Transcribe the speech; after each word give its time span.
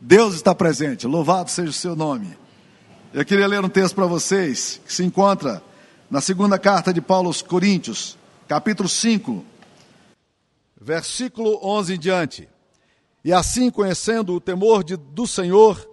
Deus 0.00 0.34
está 0.34 0.54
presente, 0.54 1.08
louvado 1.08 1.50
seja 1.50 1.70
o 1.70 1.72
seu 1.72 1.96
nome. 1.96 2.36
Eu 3.12 3.24
queria 3.24 3.48
ler 3.48 3.64
um 3.64 3.68
texto 3.68 3.96
para 3.96 4.06
vocês 4.06 4.80
que 4.86 4.92
se 4.92 5.02
encontra 5.04 5.60
na 6.08 6.20
segunda 6.20 6.56
carta 6.56 6.92
de 6.92 7.00
Paulo 7.00 7.26
aos 7.26 7.42
Coríntios, 7.42 8.16
capítulo 8.46 8.88
5, 8.88 9.44
versículo 10.80 11.58
11 11.62 11.94
em 11.94 11.98
diante. 11.98 12.48
E 13.24 13.32
assim, 13.32 13.70
conhecendo 13.70 14.34
o 14.34 14.40
temor 14.40 14.84
de, 14.84 14.96
do 14.96 15.26
Senhor, 15.26 15.84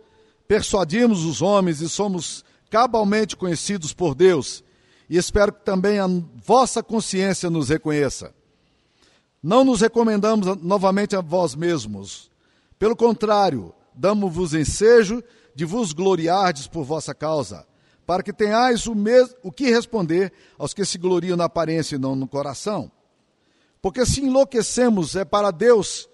persuadimos 0.47 1.25
os 1.25 1.41
homens 1.41 1.81
e 1.81 1.89
somos 1.89 2.45
cabalmente 2.69 3.35
conhecidos 3.35 3.91
por 3.91 4.13
Deus. 4.13 4.63
E 5.09 5.17
espero 5.17 5.51
que 5.51 5.65
também 5.65 5.97
a 5.97 6.07
vossa 6.45 6.83
consciência 6.83 7.49
nos 7.49 7.69
reconheça. 7.69 8.33
Não 9.41 9.63
nos 9.63 9.81
recomendamos 9.81 10.57
novamente 10.61 11.15
a 11.15 11.21
vós 11.21 11.55
mesmos. 11.55 12.29
Pelo 12.77 12.95
contrário, 12.95 13.73
damos-vos 13.96 14.54
ensejo 14.54 15.23
de 15.54 15.65
vos 15.65 15.93
gloriardes 15.93 16.68
por 16.68 16.83
vossa 16.83 17.14
causa, 17.14 17.65
para 18.06 18.21
que 18.21 18.33
tenhais 18.33 18.86
o, 18.88 18.96
o 19.42 19.52
que 19.52 19.69
responder 19.69 20.32
aos 20.57 20.74
que 20.74 20.86
se 20.86 20.97
gloriam 20.97 21.38
na 21.38 21.46
aparência 21.46 21.96
e 21.96 22.00
não 22.00 22.16
no 22.16 22.28
coração. 22.28 22.92
Porque 23.82 24.05
se 24.05 24.21
enlouquecemos 24.21 25.16
é 25.16 25.24
para 25.24 25.52
Deus 25.52 26.10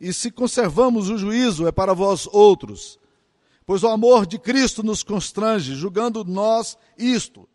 e 0.00 0.12
se 0.12 0.30
conservamos 0.30 1.10
o 1.10 1.18
juízo, 1.18 1.66
é 1.66 1.72
para 1.72 1.94
vós 1.94 2.28
outros. 2.32 2.98
Pois 3.64 3.82
o 3.82 3.88
amor 3.88 4.26
de 4.26 4.38
Cristo 4.38 4.82
nos 4.82 5.02
constrange, 5.02 5.74
julgando 5.74 6.24
nós 6.24 6.76
isto. 6.98 7.48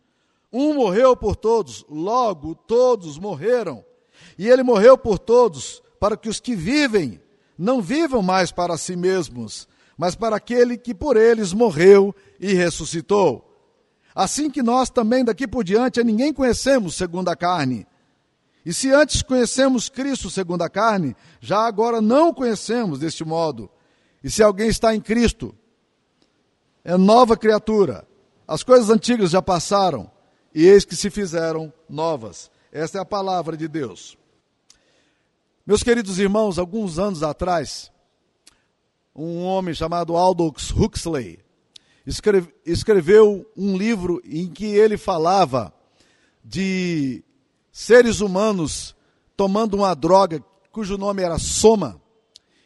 Um 0.51 0.75
morreu 0.75 1.15
por 1.15 1.35
todos, 1.35 1.85
logo 1.89 2.55
todos 2.55 3.17
morreram. 3.17 3.83
E 4.37 4.47
ele 4.47 4.63
morreu 4.63 4.97
por 4.97 5.19
todos, 5.19 5.81
para 5.99 6.15
que 6.15 6.29
os 6.29 6.39
que 6.39 6.55
vivem 6.55 7.21
não 7.57 7.81
vivam 7.81 8.21
mais 8.21 8.51
para 8.51 8.77
si 8.77 8.95
mesmos, 8.95 9.67
mas 9.97 10.15
para 10.15 10.35
aquele 10.35 10.77
que 10.77 10.93
por 10.93 11.17
eles 11.17 11.53
morreu 11.53 12.15
e 12.39 12.53
ressuscitou. 12.53 13.43
Assim 14.13 14.49
que 14.49 14.61
nós 14.61 14.89
também 14.89 15.23
daqui 15.23 15.47
por 15.47 15.63
diante 15.63 15.99
a 15.99 16.03
ninguém 16.03 16.33
conhecemos 16.33 16.95
segundo 16.95 17.29
a 17.29 17.35
carne. 17.35 17.85
E 18.65 18.73
se 18.73 18.91
antes 18.91 19.21
conhecemos 19.21 19.89
Cristo 19.89 20.29
segundo 20.29 20.61
a 20.61 20.69
carne, 20.69 21.15
já 21.39 21.59
agora 21.65 22.01
não 22.01 22.29
o 22.29 22.33
conhecemos 22.33 22.99
deste 22.99 23.23
modo. 23.23 23.69
E 24.23 24.29
se 24.29 24.43
alguém 24.43 24.67
está 24.67 24.93
em 24.93 24.99
Cristo, 24.99 25.55
é 26.83 26.97
nova 26.97 27.37
criatura. 27.37 28.07
As 28.47 28.63
coisas 28.63 28.89
antigas 28.89 29.31
já 29.31 29.41
passaram, 29.41 30.09
e 30.53 30.65
eis 30.65 30.83
que 30.83 30.95
se 30.95 31.09
fizeram 31.09 31.71
novas. 31.87 32.49
Esta 32.71 32.97
é 32.97 33.01
a 33.01 33.05
palavra 33.05 33.55
de 33.55 33.67
Deus. 33.67 34.17
Meus 35.67 35.83
queridos 35.83 36.17
irmãos, 36.17 36.57
alguns 36.57 36.97
anos 36.97 37.23
atrás, 37.23 37.91
um 39.13 39.43
homem 39.43 39.75
chamado 39.75 40.15
Aldous 40.15 40.71
Huxley 40.71 41.43
escreve, 42.05 42.55
escreveu 42.65 43.45
um 43.53 43.75
livro 43.75 44.21
em 44.23 44.47
que 44.47 44.63
ele 44.63 44.95
falava 44.95 45.73
de 46.41 47.21
seres 47.69 48.21
humanos 48.21 48.95
tomando 49.35 49.73
uma 49.75 49.93
droga 49.93 50.41
cujo 50.71 50.97
nome 50.97 51.21
era 51.21 51.37
soma. 51.37 52.01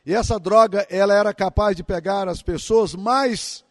E 0.05 0.13
essa 0.13 0.39
droga, 0.39 0.85
ela 0.87 1.15
era 1.15 1.33
capaz 1.33 1.75
de 1.75 1.83
pegar 1.83 2.29
as 2.29 2.43
pessoas 2.43 2.93
mais 2.93 3.65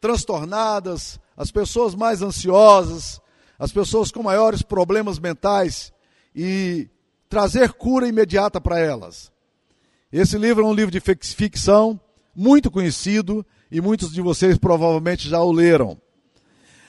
transtornadas, 0.00 1.20
as 1.36 1.50
pessoas 1.50 1.94
mais 1.94 2.22
ansiosas, 2.22 3.20
as 3.58 3.70
pessoas 3.70 4.10
com 4.10 4.22
maiores 4.22 4.62
problemas 4.62 5.18
mentais 5.18 5.92
e 6.34 6.88
trazer 7.32 7.72
cura 7.72 8.06
imediata 8.06 8.60
para 8.60 8.78
elas. 8.78 9.32
Esse 10.12 10.36
livro 10.36 10.62
é 10.62 10.66
um 10.66 10.74
livro 10.74 10.90
de 10.90 11.00
ficção 11.00 11.98
muito 12.36 12.70
conhecido 12.70 13.42
e 13.70 13.80
muitos 13.80 14.12
de 14.12 14.20
vocês 14.20 14.58
provavelmente 14.58 15.30
já 15.30 15.40
o 15.40 15.50
leram. 15.50 15.98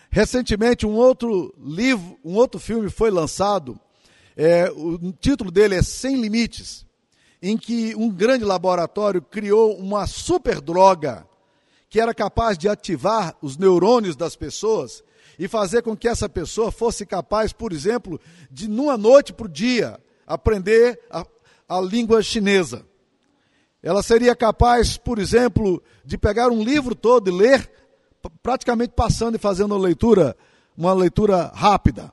Recentemente, 0.10 0.86
um 0.86 0.96
outro 0.96 1.56
livro, 1.58 2.20
um 2.26 2.36
outro 2.36 2.60
filme 2.60 2.90
foi 2.90 3.10
lançado. 3.10 3.80
É, 4.36 4.70
o 4.70 5.14
título 5.14 5.50
dele 5.50 5.76
é 5.76 5.82
Sem 5.82 6.20
Limites, 6.20 6.86
em 7.42 7.58
que 7.58 7.96
um 7.96 8.10
grande 8.10 8.44
laboratório 8.44 9.22
criou 9.22 9.78
uma 9.78 10.06
super 10.08 10.60
droga 10.60 11.26
que 11.90 12.02
era 12.02 12.14
capaz 12.14 12.58
de 12.58 12.68
ativar 12.68 13.34
os 13.42 13.56
neurônios 13.56 14.18
das 14.18 14.36
pessoas 14.36 15.06
e 15.40 15.48
fazer 15.48 15.84
com 15.84 15.96
que 15.96 16.10
essa 16.10 16.28
pessoa 16.28 16.70
fosse 16.70 17.06
capaz, 17.06 17.54
por 17.54 17.72
exemplo, 17.72 18.20
de 18.52 18.68
numa 18.68 18.98
noite 18.98 19.32
por 19.32 19.48
dia 19.48 20.03
aprender 20.28 21.00
a, 21.10 21.26
a 21.68 21.82
língua 21.82 22.22
chinesa. 22.22 22.86
Ela 23.82 24.02
seria 24.02 24.36
capaz, 24.36 24.98
por 24.98 25.20
exemplo, 25.20 25.84
de 26.06 26.18
pegar 26.18 26.50
um 26.50 26.64
livro 26.64 26.96
todo 26.96 27.30
e 27.30 27.34
ler 27.34 27.70
praticamente 28.42 28.94
passando 28.96 29.36
e 29.36 29.40
fazendo 29.40 29.78
leitura, 29.78 30.36
uma 30.78 30.94
leitura 30.94 31.52
rápida. 31.54 32.12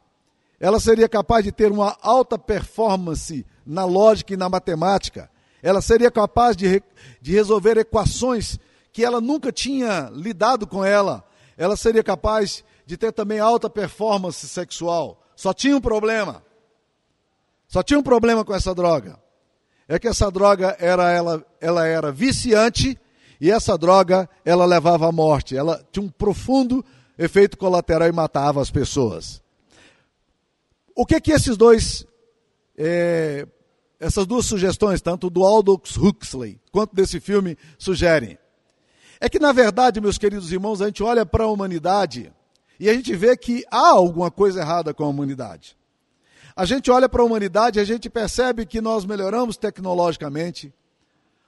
Ela 0.58 0.80
seria 0.80 1.08
capaz 1.08 1.44
de 1.44 1.52
ter 1.52 1.70
uma 1.70 1.96
alta 2.02 2.38
performance 2.38 3.46
na 3.64 3.84
lógica 3.84 4.34
e 4.34 4.36
na 4.36 4.48
matemática. 4.48 5.30
Ela 5.62 5.80
seria 5.80 6.10
capaz 6.10 6.56
de, 6.56 6.82
de 7.20 7.32
resolver 7.32 7.78
equações 7.78 8.58
que 8.92 9.04
ela 9.04 9.20
nunca 9.20 9.52
tinha 9.52 10.10
lidado 10.12 10.66
com 10.66 10.84
ela. 10.84 11.24
Ela 11.56 11.76
seria 11.76 12.02
capaz 12.02 12.64
de 12.84 12.96
ter 12.96 13.12
também 13.12 13.38
alta 13.38 13.70
performance 13.70 14.48
sexual. 14.48 15.22
Só 15.36 15.54
tinha 15.54 15.76
um 15.76 15.80
problema. 15.80 16.42
Só 17.70 17.84
tinha 17.84 18.00
um 18.00 18.02
problema 18.02 18.44
com 18.44 18.52
essa 18.52 18.74
droga. 18.74 19.16
É 19.86 19.96
que 19.96 20.08
essa 20.08 20.28
droga 20.28 20.76
era 20.80 21.08
ela, 21.12 21.46
ela 21.60 21.86
era 21.86 22.10
viciante 22.10 22.98
e 23.40 23.48
essa 23.48 23.78
droga, 23.78 24.28
ela 24.44 24.66
levava 24.66 25.08
à 25.08 25.12
morte. 25.12 25.56
Ela 25.56 25.80
tinha 25.92 26.04
um 26.04 26.08
profundo 26.08 26.84
efeito 27.16 27.56
colateral 27.56 28.08
e 28.08 28.12
matava 28.12 28.60
as 28.60 28.72
pessoas. 28.72 29.40
O 30.96 31.06
que 31.06 31.20
que 31.20 31.30
esses 31.30 31.56
dois, 31.56 32.04
é, 32.76 33.46
essas 34.00 34.26
duas 34.26 34.46
sugestões, 34.46 35.00
tanto 35.00 35.30
do 35.30 35.44
Aldous 35.44 35.96
Huxley 35.96 36.60
quanto 36.72 36.92
desse 36.92 37.20
filme, 37.20 37.56
sugerem? 37.78 38.36
É 39.20 39.28
que, 39.28 39.38
na 39.38 39.52
verdade, 39.52 40.00
meus 40.00 40.18
queridos 40.18 40.50
irmãos, 40.50 40.82
a 40.82 40.86
gente 40.86 41.04
olha 41.04 41.24
para 41.24 41.44
a 41.44 41.48
humanidade 41.48 42.32
e 42.80 42.90
a 42.90 42.94
gente 42.94 43.14
vê 43.14 43.36
que 43.36 43.64
há 43.70 43.90
alguma 43.90 44.28
coisa 44.28 44.60
errada 44.60 44.92
com 44.92 45.04
a 45.04 45.08
humanidade. 45.08 45.78
A 46.54 46.64
gente 46.64 46.90
olha 46.90 47.08
para 47.08 47.22
a 47.22 47.24
humanidade 47.24 47.78
e 47.78 47.82
a 47.82 47.84
gente 47.84 48.10
percebe 48.10 48.66
que 48.66 48.80
nós 48.80 49.04
melhoramos 49.04 49.56
tecnologicamente, 49.56 50.72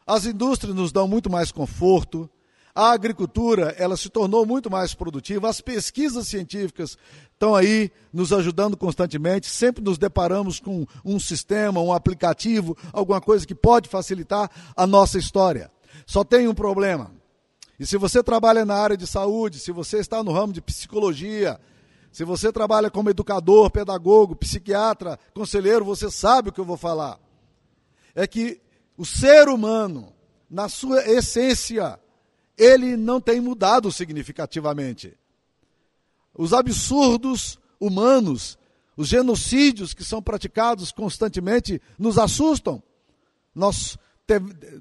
as 0.07 0.27
indústrias 0.27 0.75
nos 0.75 0.93
dão 0.93 1.07
muito 1.07 1.31
mais 1.31 1.53
conforto, 1.53 2.29
a 2.75 2.91
agricultura 2.91 3.75
ela 3.79 3.97
se 3.97 4.09
tornou 4.09 4.47
muito 4.47 4.71
mais 4.71 4.95
produtiva, 4.95 5.49
as 5.49 5.61
pesquisas 5.61 6.27
científicas 6.27 6.97
estão 7.33 7.55
aí 7.55 7.91
nos 8.13 8.33
ajudando 8.33 8.77
constantemente, 8.77 9.47
sempre 9.47 9.85
nos 9.85 9.99
deparamos 9.99 10.59
com 10.59 10.87
um 11.05 11.21
sistema, 11.21 11.81
um 11.81 11.93
aplicativo, 11.93 12.77
alguma 12.93 13.21
coisa 13.21 13.47
que 13.47 13.55
pode 13.55 13.89
facilitar 13.89 14.51
a 14.75 14.87
nossa 14.87 15.19
história. 15.19 15.71
Só 16.07 16.25
tem 16.25 16.49
um 16.49 16.55
problema. 16.55 17.11
E 17.79 17.87
se 17.87 17.99
você 17.99 18.23
trabalha 18.23 18.65
na 18.65 18.77
área 18.77 18.97
de 18.97 19.07
saúde, 19.07 19.59
se 19.59 19.71
você 19.71 19.99
está 19.99 20.23
no 20.23 20.33
ramo 20.33 20.53
de 20.53 20.63
psicologia, 20.63 21.61
se 22.13 22.25
você 22.25 22.53
trabalha 22.53 22.91
como 22.91 23.09
educador, 23.09 23.71
pedagogo, 23.71 24.37
psiquiatra, 24.37 25.19
conselheiro, 25.33 25.83
você 25.83 26.11
sabe 26.11 26.51
o 26.51 26.53
que 26.53 26.61
eu 26.61 26.65
vou 26.65 26.77
falar. 26.77 27.19
É 28.15 28.27
que 28.27 28.61
o 28.99 29.07
ser 29.07 29.49
humano, 29.49 30.13
na 30.49 30.69
sua 30.69 31.03
essência, 31.09 31.99
ele 32.59 32.99
não 32.99 33.19
tem 33.19 33.41
mudado 33.41 33.91
significativamente. 33.91 35.17
Os 36.35 36.53
absurdos 36.53 37.59
humanos, 37.81 38.59
os 38.95 39.09
genocídios 39.09 39.95
que 39.95 40.05
são 40.05 40.23
praticados 40.23 40.93
constantemente 40.93 41.81
nos 41.99 42.19
assustam. 42.19 42.83
Nós 43.55 43.97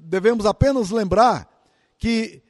devemos 0.02 0.44
apenas 0.44 0.90
lembrar 0.90 1.48
que 1.96 2.42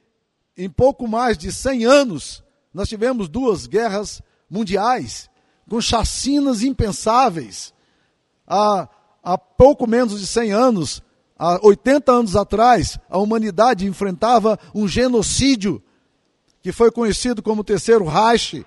em 0.57 0.69
pouco 0.69 1.07
mais 1.07 1.37
de 1.37 1.53
100 1.53 1.85
anos 1.85 2.43
nós 2.73 2.89
tivemos 2.89 3.29
duas 3.29 3.65
guerras 3.65 4.21
mundiais 4.53 5.29
com 5.67 5.81
chacinas 5.81 6.61
impensáveis. 6.61 7.73
Há, 8.47 8.87
há 9.23 9.37
pouco 9.37 9.87
menos 9.87 10.19
de 10.19 10.27
100 10.27 10.51
anos 10.51 11.03
Há 11.37 11.59
80 11.61 12.09
anos 12.09 12.35
atrás, 12.37 12.97
a 13.09 13.17
humanidade 13.17 13.85
enfrentava 13.85 14.57
um 14.73 14.87
genocídio 14.87 15.83
que 16.61 16.71
foi 16.71 16.89
conhecido 16.89 17.43
como 17.43 17.65
Terceiro 17.65 18.05
Reich, 18.05 18.65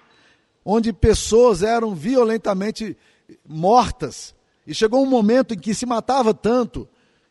onde 0.63 0.93
pessoas 0.93 1.63
eram 1.63 1.95
violentamente 1.95 2.95
mortas. 3.49 4.35
E 4.67 4.75
chegou 4.75 5.03
um 5.03 5.09
momento 5.09 5.55
em 5.55 5.59
que 5.59 5.73
se 5.73 5.87
matava 5.87 6.35
tanto 6.35 6.87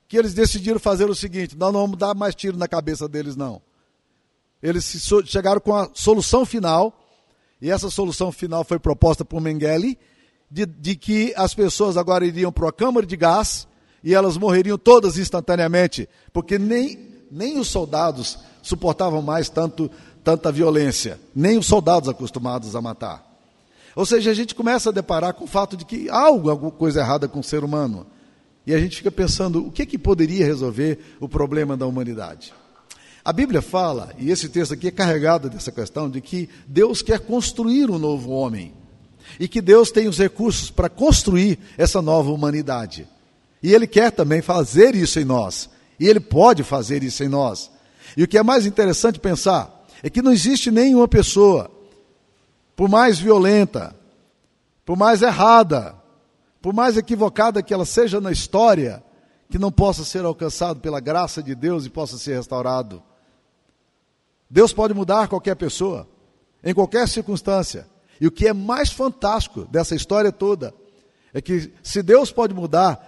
que 0.07 0.17
eles 0.17 0.33
decidiram 0.33 0.79
fazer 0.79 1.07
o 1.09 1.13
seguinte: 1.15 1.55
nós 1.55 1.71
não 1.71 1.81
vamos 1.81 1.97
dar 1.97 2.15
mais 2.15 2.33
tiro 2.33 2.57
na 2.57 2.67
cabeça 2.67 3.07
deles, 3.07 3.35
não. 3.35 3.61
Eles 4.63 4.83
chegaram 5.25 5.61
com 5.61 5.75
a 5.75 5.91
solução 5.93 6.43
final, 6.43 7.04
e 7.65 7.71
essa 7.71 7.89
solução 7.89 8.31
final 8.31 8.63
foi 8.63 8.77
proposta 8.77 9.25
por 9.25 9.41
Mengele, 9.41 9.97
de, 10.51 10.67
de 10.67 10.95
que 10.95 11.33
as 11.35 11.55
pessoas 11.55 11.97
agora 11.97 12.23
iriam 12.23 12.51
para 12.51 12.69
a 12.69 12.71
câmara 12.71 13.07
de 13.07 13.17
gás 13.17 13.67
e 14.03 14.13
elas 14.13 14.37
morreriam 14.37 14.77
todas 14.77 15.17
instantaneamente, 15.17 16.07
porque 16.31 16.59
nem, 16.59 16.95
Nem 17.31 17.59
os 17.59 17.67
soldados 17.67 18.37
suportavam 18.61 19.19
mais 19.19 19.49
tanto, 19.49 19.89
tanta 20.23 20.51
violência, 20.51 21.19
nem 21.35 21.57
os 21.57 21.65
soldados 21.65 22.07
acostumados 22.07 22.75
a 22.75 22.81
matar. 22.83 23.25
Ou 23.95 24.05
seja, 24.05 24.29
a 24.29 24.35
gente 24.35 24.53
começa 24.53 24.89
a 24.89 24.93
deparar 24.93 25.33
com 25.33 25.45
o 25.45 25.47
fato 25.47 25.75
de 25.75 25.85
que 25.85 26.07
há 26.07 26.27
alguma 26.27 26.69
coisa 26.69 26.99
errada 26.99 27.27
com 27.27 27.39
o 27.39 27.43
ser 27.43 27.63
humano. 27.63 28.05
E 28.63 28.75
a 28.75 28.79
gente 28.79 28.97
fica 28.97 29.09
pensando, 29.09 29.65
o 29.65 29.71
que, 29.71 29.87
que 29.87 29.97
poderia 29.97 30.45
resolver 30.45 30.99
o 31.19 31.27
problema 31.27 31.75
da 31.75 31.87
humanidade? 31.87 32.53
A 33.25 33.33
Bíblia 33.33 33.59
fala, 33.59 34.13
e 34.19 34.29
esse 34.29 34.47
texto 34.47 34.75
aqui 34.75 34.89
é 34.89 34.91
carregado 34.91 35.49
dessa 35.49 35.71
questão, 35.71 36.07
de 36.07 36.21
que 36.21 36.47
Deus 36.67 37.01
quer 37.01 37.19
construir 37.19 37.89
um 37.89 37.97
novo 37.97 38.29
homem. 38.29 38.71
E 39.39 39.47
que 39.47 39.63
Deus 39.63 39.89
tem 39.89 40.07
os 40.07 40.19
recursos 40.19 40.69
para 40.69 40.89
construir 40.89 41.57
essa 41.75 42.03
nova 42.03 42.31
humanidade. 42.31 43.07
E 43.63 43.73
Ele 43.73 43.87
quer 43.87 44.11
também 44.11 44.43
fazer 44.43 44.93
isso 44.93 45.19
em 45.19 45.25
nós. 45.25 45.67
E 45.99 46.07
Ele 46.07 46.19
pode 46.19 46.61
fazer 46.61 47.01
isso 47.01 47.23
em 47.23 47.27
nós. 47.27 47.71
E 48.15 48.21
o 48.21 48.27
que 48.27 48.37
é 48.37 48.43
mais 48.43 48.67
interessante 48.67 49.19
pensar 49.19 49.87
é 50.03 50.09
que 50.09 50.21
não 50.21 50.31
existe 50.31 50.69
nenhuma 50.69 51.07
pessoa, 51.07 51.71
por 52.75 52.87
mais 52.87 53.17
violenta, 53.17 53.95
por 54.85 54.95
mais 54.95 55.23
errada, 55.23 55.95
por 56.61 56.75
mais 56.75 56.95
equivocada 56.95 57.63
que 57.63 57.73
ela 57.73 57.87
seja 57.87 58.21
na 58.21 58.31
história, 58.31 59.03
que 59.49 59.57
não 59.57 59.71
possa 59.71 60.05
ser 60.05 60.23
alcançado 60.23 60.79
pela 60.79 60.99
graça 60.99 61.41
de 61.41 61.55
Deus 61.55 61.87
e 61.87 61.89
possa 61.89 62.19
ser 62.19 62.35
restaurado. 62.35 63.01
Deus 64.55 64.71
pode 64.71 64.93
mudar 64.93 65.27
qualquer 65.27 65.53
pessoa, 65.57 66.07
em 66.63 66.73
qualquer 66.73 67.09
circunstância. 67.09 67.85
E 68.21 68.25
o 68.25 68.31
que 68.31 68.47
é 68.47 68.53
mais 68.53 68.89
fantástico 68.89 69.65
dessa 69.65 69.93
história 69.93 70.31
toda 70.31 70.73
é 71.33 71.41
que 71.41 71.73
se 71.83 72.01
Deus 72.01 72.31
pode 72.31 72.53
mudar 72.53 73.05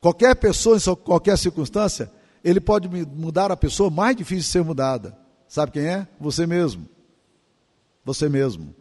qualquer 0.00 0.34
pessoa 0.34 0.76
em 0.76 0.96
qualquer 1.04 1.38
circunstância, 1.38 2.10
Ele 2.42 2.60
pode 2.60 2.88
mudar 2.88 3.52
a 3.52 3.56
pessoa 3.56 3.90
mais 3.90 4.16
difícil 4.16 4.42
de 4.42 4.48
ser 4.48 4.64
mudada. 4.64 5.16
Sabe 5.46 5.70
quem 5.70 5.84
é? 5.84 6.08
Você 6.18 6.48
mesmo. 6.48 6.88
Você 8.04 8.28
mesmo. 8.28 8.74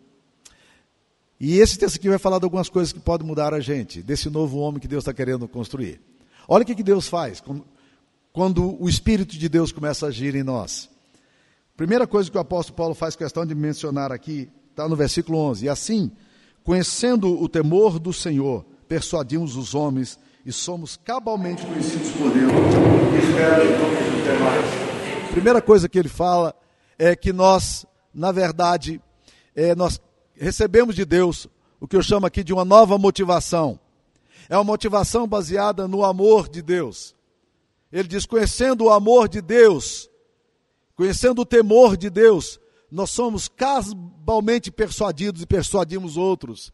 E 1.40 1.60
esse 1.60 1.78
texto 1.78 1.98
aqui 1.98 2.10
vai 2.10 2.18
falar 2.18 2.40
de 2.40 2.46
algumas 2.46 2.68
coisas 2.68 2.92
que 2.92 3.00
podem 3.00 3.28
mudar 3.28 3.54
a 3.54 3.60
gente, 3.60 4.02
desse 4.02 4.28
novo 4.28 4.58
homem 4.58 4.82
que 4.82 4.88
Deus 4.88 5.04
está 5.04 5.14
querendo 5.14 5.48
construir. 5.48 6.02
Olha 6.48 6.64
o 6.64 6.66
que, 6.66 6.82
Deus 6.82 7.08
faz 7.08 7.44
quando 8.34 8.82
o 8.82 8.90
Espírito 8.90 9.38
de 9.38 9.48
Deus 9.48 9.72
começa 9.72 10.08
a 10.08 10.10
agir 10.10 10.34
em 10.34 10.42
nós. 10.42 10.95
Primeira 11.78 12.08
coisa 12.08 12.32
que 12.32 12.38
o 12.38 12.42
apóstolo 12.42 12.78
Paulo 12.78 12.96
faz 12.96 13.18
questão 13.18 13.46
de 13.46 13.54
mencionar 13.54 14.10
aqui, 14.10 14.50
está 14.70 14.88
no 14.88 14.96
versículo 14.96 15.38
11. 15.40 15.66
E 15.66 15.70
assim, 15.70 16.10
conhecendo 16.64 17.30
o 17.42 17.50
temor 17.50 18.00
do 18.00 18.14
Senhor, 18.14 18.66
persuadimos 18.88 19.58
os 19.58 19.76
homens 19.76 20.18
e 20.46 20.54
somos 20.54 20.96
cabalmente 20.96 21.66
conhecidos 21.66 22.12
por 22.12 22.32
Deus. 22.32 22.52
Primeira 25.32 25.62
coisa 25.62 25.90
que 25.90 26.00
ele 26.00 26.08
fala 26.08 26.56
é 26.98 27.14
que 27.14 27.34
nós, 27.34 27.86
na 28.14 28.32
verdade, 28.32 29.02
é, 29.54 29.76
nós 29.76 30.00
recebemos 30.34 30.96
de 30.96 31.04
Deus 31.04 31.46
o 31.78 31.88
que 31.90 31.98
eu 31.98 32.02
chamo 32.02 32.26
aqui 32.26 32.42
de 32.42 32.54
uma 32.54 32.64
nova 32.64 32.98
motivação. 32.98 33.78
É 34.48 34.56
uma 34.56 34.64
motivação 34.64 35.28
baseada 35.28 35.90
no 35.90 36.06
amor 36.06 36.48
de 36.48 36.62
Deus. 36.62 37.14
Ele 37.92 38.08
diz: 38.08 38.26
conhecendo 38.26 38.86
o 38.86 38.92
amor 38.92 39.28
de 39.28 39.42
Deus, 39.42 40.10
Conhecendo 40.96 41.42
o 41.42 41.46
temor 41.46 41.98
de 41.98 42.10
Deus, 42.10 42.60
nós 42.90 43.10
somos 43.10 43.48
cabalmente 43.48 44.72
persuadidos 44.72 45.42
e 45.42 45.46
persuadimos 45.46 46.16
outros. 46.16 46.72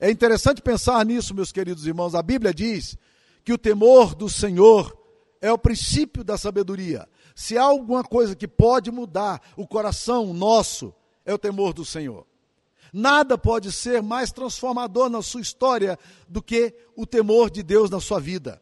É 0.00 0.10
interessante 0.10 0.60
pensar 0.60 1.04
nisso, 1.06 1.34
meus 1.34 1.52
queridos 1.52 1.86
irmãos. 1.86 2.14
A 2.14 2.22
Bíblia 2.22 2.52
diz 2.52 2.96
que 3.44 3.52
o 3.52 3.58
temor 3.58 4.14
do 4.14 4.28
Senhor 4.28 4.96
é 5.40 5.52
o 5.52 5.58
princípio 5.58 6.24
da 6.24 6.38
sabedoria. 6.38 7.08
Se 7.34 7.58
há 7.58 7.64
alguma 7.64 8.04
coisa 8.04 8.36
que 8.36 8.46
pode 8.46 8.90
mudar 8.90 9.40
o 9.56 9.66
coração 9.66 10.32
nosso, 10.32 10.94
é 11.24 11.34
o 11.34 11.38
temor 11.38 11.72
do 11.72 11.84
Senhor. 11.84 12.26
Nada 12.92 13.36
pode 13.36 13.72
ser 13.72 14.02
mais 14.02 14.30
transformador 14.30 15.08
na 15.08 15.22
sua 15.22 15.40
história 15.40 15.98
do 16.28 16.42
que 16.42 16.74
o 16.94 17.04
temor 17.06 17.50
de 17.50 17.62
Deus 17.62 17.90
na 17.90 18.00
sua 18.00 18.20
vida. 18.20 18.61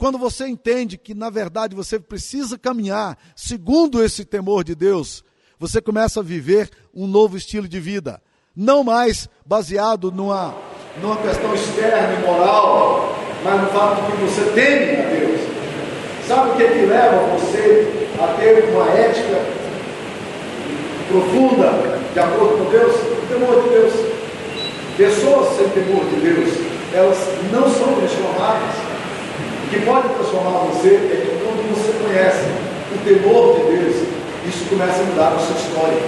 Quando 0.00 0.16
você 0.16 0.46
entende 0.46 0.96
que, 0.96 1.12
na 1.12 1.28
verdade, 1.28 1.76
você 1.76 2.00
precisa 2.00 2.58
caminhar 2.58 3.18
segundo 3.36 4.02
esse 4.02 4.24
temor 4.24 4.64
de 4.64 4.74
Deus, 4.74 5.22
você 5.58 5.78
começa 5.78 6.20
a 6.20 6.22
viver 6.22 6.70
um 6.94 7.06
novo 7.06 7.36
estilo 7.36 7.68
de 7.68 7.78
vida. 7.78 8.18
Não 8.56 8.82
mais 8.82 9.28
baseado 9.44 10.10
numa, 10.10 10.54
numa 11.02 11.18
questão 11.18 11.54
externa 11.54 12.14
e 12.14 12.26
moral, 12.26 13.14
mas 13.44 13.60
no 13.60 13.66
fato 13.68 14.06
de 14.06 14.12
que 14.12 14.24
você 14.24 14.50
teme 14.52 15.02
a 15.02 15.10
Deus. 15.10 15.40
Sabe 16.26 16.48
o 16.48 16.56
que, 16.56 16.62
é 16.62 16.68
que 16.68 16.86
leva 16.86 17.36
você 17.36 18.08
a 18.18 18.28
ter 18.40 18.70
uma 18.72 18.88
ética 18.92 19.44
profunda 21.08 22.00
de 22.14 22.18
acordo 22.20 22.64
com 22.64 22.70
Deus? 22.70 22.94
O 22.96 23.26
temor 23.28 23.62
de 23.64 23.68
Deus. 23.68 23.92
Pessoas 24.96 25.58
sem 25.58 25.68
temor 25.68 26.06
de 26.06 26.20
Deus, 26.20 26.54
elas 26.94 27.18
não 27.52 27.68
são 27.68 27.94
transformadas 27.96 28.89
que 29.70 29.86
pode 29.86 30.08
transformar 30.08 30.66
você 30.66 30.98
é 30.98 31.16
que 31.22 31.30
quando 31.46 31.62
você 31.70 31.94
conhece 32.02 32.50
o 32.90 32.98
temor 33.06 33.54
de 33.54 33.62
Deus, 33.70 33.96
isso 34.46 34.66
começa 34.68 34.98
a 34.98 35.06
mudar 35.06 35.30
a 35.30 35.38
sua 35.38 35.54
história. 35.54 36.02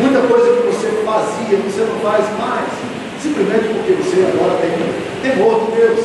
Muita 0.00 0.20
coisa 0.24 0.56
que 0.56 0.66
você 0.72 0.88
fazia, 1.04 1.60
você 1.60 1.84
não 1.84 2.00
faz 2.00 2.24
mais, 2.40 2.72
simplesmente 3.20 3.68
porque 3.76 3.92
você 4.00 4.24
agora 4.32 4.56
tem 4.64 4.72
temor 5.20 5.60
de 5.60 5.76
Deus. 5.76 6.00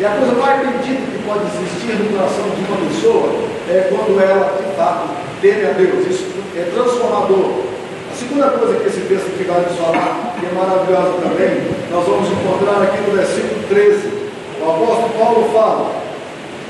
E 0.00 0.04
a 0.04 0.10
coisa 0.10 0.34
mais 0.34 0.66
bendita 0.66 1.02
que 1.10 1.18
pode 1.22 1.46
existir 1.46 1.94
no 1.94 2.10
coração 2.10 2.46
de 2.50 2.62
uma 2.66 2.78
pessoa 2.90 3.28
é 3.70 3.86
quando 3.86 4.18
ela, 4.18 4.58
de 4.58 4.74
fato, 4.74 5.14
teme 5.40 5.64
a 5.66 5.72
Deus. 5.78 6.06
Isso 6.10 6.26
é 6.56 6.70
transformador. 6.74 7.62
A 8.10 8.14
segunda 8.18 8.50
coisa 8.50 8.80
que 8.80 8.88
esse 8.88 9.00
texto 9.06 9.30
aqui 9.30 9.44
vai 9.44 9.62
nos 9.62 9.78
falar, 9.78 10.34
que 10.38 10.46
é 10.46 10.50
maravilhosa 10.50 11.22
também, 11.22 11.70
nós 11.90 12.02
vamos 12.06 12.26
encontrar 12.30 12.82
aqui 12.82 12.98
no 13.06 13.14
versículo 13.14 13.62
13. 13.68 14.17
O 14.60 14.70
apóstolo 14.70 15.10
Paulo 15.18 15.50
fala, 15.52 15.92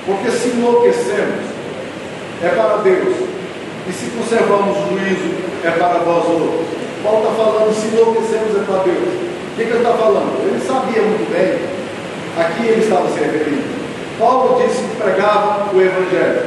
porque 0.05 0.31
se 0.31 0.49
enlouquecemos, 0.49 1.45
é 2.43 2.49
para 2.49 2.77
Deus, 2.79 3.15
e 3.89 3.93
se 3.93 4.11
conservamos 4.11 4.77
juízo, 4.89 5.35
é 5.65 5.71
para 5.71 6.01
vós 6.01 6.25
outros. 6.29 6.67
Paulo 7.03 7.23
está 7.23 7.45
falando, 7.45 7.75
se 7.75 7.89
enlouquecemos, 7.89 8.57
é 8.57 8.65
para 8.65 8.83
Deus. 8.83 9.09
O 9.09 9.57
que, 9.57 9.65
que 9.65 9.71
ele 9.71 9.79
está 9.79 9.93
falando? 9.95 10.47
Ele 10.47 10.61
sabia 10.67 11.03
muito 11.03 11.33
bem 11.33 11.59
a 12.39 12.45
quem 12.53 12.67
ele 12.67 12.83
estava 12.83 13.09
se 13.09 13.19
referindo. 13.19 13.79
Paulo 14.19 14.63
disse 14.63 14.83
que 14.83 14.97
pregava 14.97 15.75
o 15.75 15.81
Evangelho, 15.81 16.43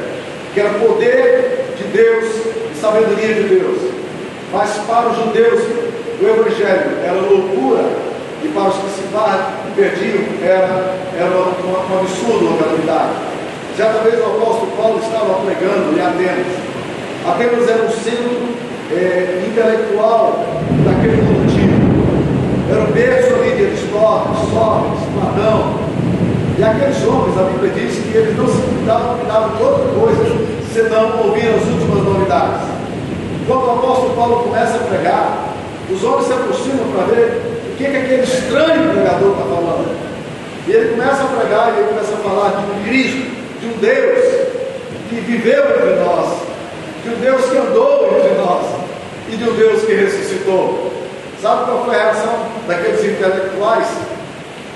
que 0.54 0.60
era 0.60 0.78
poder 0.78 1.74
de 1.76 1.84
Deus 1.84 2.24
e 2.70 2.80
sabedoria 2.80 3.34
de 3.34 3.42
Deus. 3.48 3.78
Mas 4.52 4.70
para 4.86 5.08
os 5.08 5.16
judeus, 5.16 5.60
o 6.20 6.24
Evangelho 6.24 6.98
era 7.02 7.14
loucura 7.14 7.84
e 8.44 8.48
para 8.48 8.68
os 8.68 8.76
que 8.76 8.90
se 8.90 9.02
perdiam 9.74 10.24
era, 10.42 10.96
era 11.18 11.30
um, 11.30 11.98
absurdo 11.98 12.46
uma 12.46 12.58
calamidade. 12.58 13.10
Certa 13.76 14.00
vez 14.00 14.20
o 14.20 14.24
apóstolo 14.24 14.72
Paulo 14.76 15.00
estava 15.02 15.34
pregando 15.44 15.96
em 15.96 16.00
Atenas. 16.00 16.46
Atenas 17.26 17.68
era 17.68 17.84
um 17.84 17.90
centro 17.90 18.62
é, 18.90 19.44
intelectual 19.48 20.44
daquele 20.84 21.22
mundo 21.22 21.48
Era 22.70 22.82
o 22.82 22.92
berço 22.92 23.34
ali 23.34 23.56
de 23.56 23.66
Aristóteles, 23.66 24.38
Sócrates, 24.52 25.04
Platão. 25.14 25.82
E 26.58 26.62
aqueles 26.62 27.02
homens, 27.06 27.38
a 27.38 27.44
Bíblia 27.44 27.72
diz 27.72 27.98
que 27.98 28.16
eles 28.16 28.36
não 28.36 28.46
se 28.46 28.60
cuidavam, 28.60 29.16
cuidavam 29.18 29.56
de 29.56 29.62
outra 29.62 29.88
coisa, 29.98 30.36
senão 30.72 31.26
ouvir 31.26 31.48
as 31.48 31.62
últimas 31.66 32.04
novidades. 32.04 32.68
Quando 33.46 33.66
o 33.66 33.70
apóstolo 33.70 34.14
Paulo 34.14 34.44
começa 34.44 34.76
a 34.76 34.78
pregar, 34.80 35.48
os 35.90 36.04
homens 36.04 36.26
se 36.26 36.32
aproximam 36.32 36.86
para 36.92 37.14
ver 37.14 37.51
o 37.72 37.76
que, 37.76 37.84
que 37.84 37.96
aquele 37.96 38.22
estranho 38.22 38.92
pregador 38.92 39.32
está 39.32 39.44
falando? 39.44 39.96
E 40.66 40.72
ele 40.72 40.90
começa 40.90 41.22
a 41.22 41.26
pregar, 41.26 41.72
e 41.72 41.78
ele 41.78 41.88
começa 41.88 42.12
a 42.12 42.16
falar 42.18 42.50
de 42.50 42.70
um 42.70 42.84
Cristo, 42.84 43.30
de 43.60 43.66
um 43.66 43.78
Deus 43.78 44.24
que 45.08 45.16
viveu 45.20 45.64
entre 45.64 46.04
nós, 46.04 46.42
de 47.02 47.10
um 47.10 47.18
Deus 47.20 47.44
que 47.46 47.56
andou 47.56 48.16
entre 48.16 48.34
nós 48.34 48.66
e 49.32 49.36
de 49.36 49.48
um 49.48 49.54
Deus 49.54 49.84
que 49.84 49.94
ressuscitou. 49.94 50.92
Sabe 51.40 51.64
qual 51.64 51.84
foi 51.84 51.96
a 51.96 52.02
reação 52.02 52.46
daqueles 52.68 53.04
intelectuais? 53.04 53.86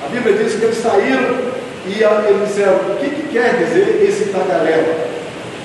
A 0.04 0.08
Bíblia 0.08 0.36
diz 0.36 0.54
que 0.54 0.64
eles 0.64 0.78
saíram 0.78 1.38
e 1.86 2.02
eles 2.02 2.48
disseram: 2.48 2.76
O 2.76 2.96
que, 2.98 3.10
que 3.10 3.28
quer 3.28 3.56
dizer 3.56 4.04
esse 4.08 4.30
tagarela? 4.30 5.06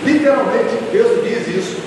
Literalmente, 0.03 0.77
Deus 0.91 1.23
diz 1.23 1.47
isso. 1.47 1.77